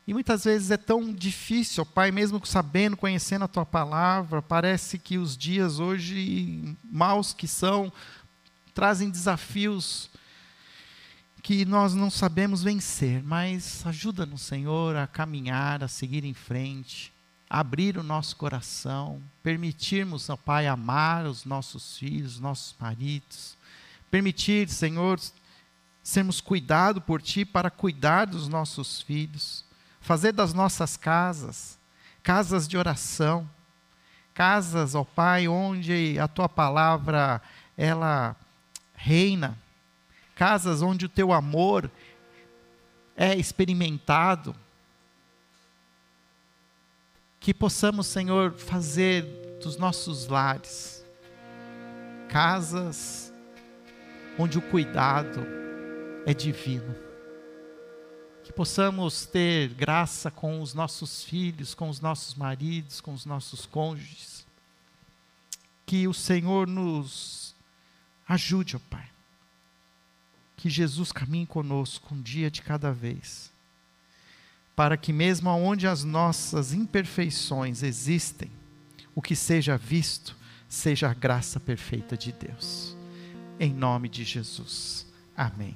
E 0.05 0.13
muitas 0.13 0.43
vezes 0.43 0.71
é 0.71 0.77
tão 0.77 1.13
difícil, 1.13 1.85
Pai, 1.85 2.11
mesmo 2.11 2.45
sabendo, 2.45 2.97
conhecendo 2.97 3.45
a 3.45 3.47
tua 3.47 3.65
palavra, 3.65 4.41
parece 4.41 4.99
que 4.99 5.17
os 5.17 5.37
dias 5.37 5.79
hoje, 5.79 6.77
maus 6.83 7.33
que 7.33 7.47
são, 7.47 7.91
trazem 8.73 9.09
desafios 9.09 10.10
que 11.41 11.65
nós 11.65 11.93
não 11.93 12.09
sabemos 12.09 12.63
vencer, 12.63 13.23
mas 13.23 13.85
ajuda-nos, 13.85 14.41
Senhor, 14.41 14.95
a 14.95 15.07
caminhar, 15.07 15.83
a 15.83 15.87
seguir 15.87 16.23
em 16.23 16.33
frente, 16.33 17.11
abrir 17.49 17.97
o 17.97 18.03
nosso 18.03 18.35
coração, 18.35 19.21
permitirmos, 19.41 20.29
ó 20.29 20.37
Pai, 20.37 20.67
amar 20.67 21.25
os 21.25 21.43
nossos 21.43 21.97
filhos, 21.97 22.39
nossos 22.39 22.75
maridos, 22.79 23.57
permitir, 24.09 24.69
Senhor, 24.69 25.19
sermos 26.03 26.39
cuidados 26.39 27.03
por 27.03 27.21
Ti 27.21 27.43
para 27.43 27.71
cuidar 27.71 28.25
dos 28.25 28.47
nossos 28.47 29.01
filhos, 29.01 29.65
fazer 29.99 30.31
das 30.31 30.53
nossas 30.53 30.95
casas 30.95 31.79
casas 32.23 32.67
de 32.67 32.77
oração, 32.77 33.49
casas, 34.33 34.95
ó 34.95 35.03
Pai, 35.03 35.47
onde 35.47 36.17
a 36.19 36.27
Tua 36.27 36.47
palavra 36.47 37.41
ela 37.77 38.35
reina 38.95 39.57
casas 40.35 40.81
onde 40.81 41.05
o 41.05 41.09
teu 41.09 41.31
amor 41.31 41.89
é 43.15 43.35
experimentado. 43.35 44.55
Que 47.39 47.53
possamos, 47.53 48.07
Senhor, 48.07 48.53
fazer 48.53 49.23
dos 49.61 49.77
nossos 49.77 50.27
lares 50.27 51.05
casas 52.29 53.31
onde 54.39 54.57
o 54.57 54.61
cuidado 54.61 55.45
é 56.25 56.33
divino. 56.33 56.95
Que 58.43 58.53
possamos 58.53 59.25
ter 59.25 59.69
graça 59.73 60.31
com 60.31 60.61
os 60.61 60.73
nossos 60.73 61.23
filhos, 61.23 61.73
com 61.73 61.89
os 61.89 61.99
nossos 61.99 62.35
maridos, 62.35 63.01
com 63.01 63.13
os 63.13 63.25
nossos 63.25 63.65
cônjuges. 63.65 64.45
Que 65.85 66.07
o 66.07 66.13
Senhor 66.13 66.67
nos 66.67 67.53
ajude, 68.27 68.77
ó 68.77 68.79
Pai 68.89 69.10
que 70.61 70.69
Jesus 70.69 71.11
caminhe 71.11 71.47
conosco 71.47 72.13
um 72.13 72.21
dia 72.21 72.51
de 72.51 72.61
cada 72.61 72.93
vez, 72.93 73.51
para 74.75 74.95
que, 74.95 75.11
mesmo 75.11 75.49
onde 75.49 75.87
as 75.87 76.03
nossas 76.03 76.71
imperfeições 76.71 77.81
existem, 77.81 78.51
o 79.15 79.23
que 79.23 79.35
seja 79.35 79.75
visto 79.75 80.37
seja 80.69 81.09
a 81.09 81.15
graça 81.15 81.59
perfeita 81.59 82.15
de 82.15 82.31
Deus. 82.31 82.95
Em 83.59 83.73
nome 83.73 84.07
de 84.07 84.23
Jesus. 84.23 85.07
Amém. 85.35 85.75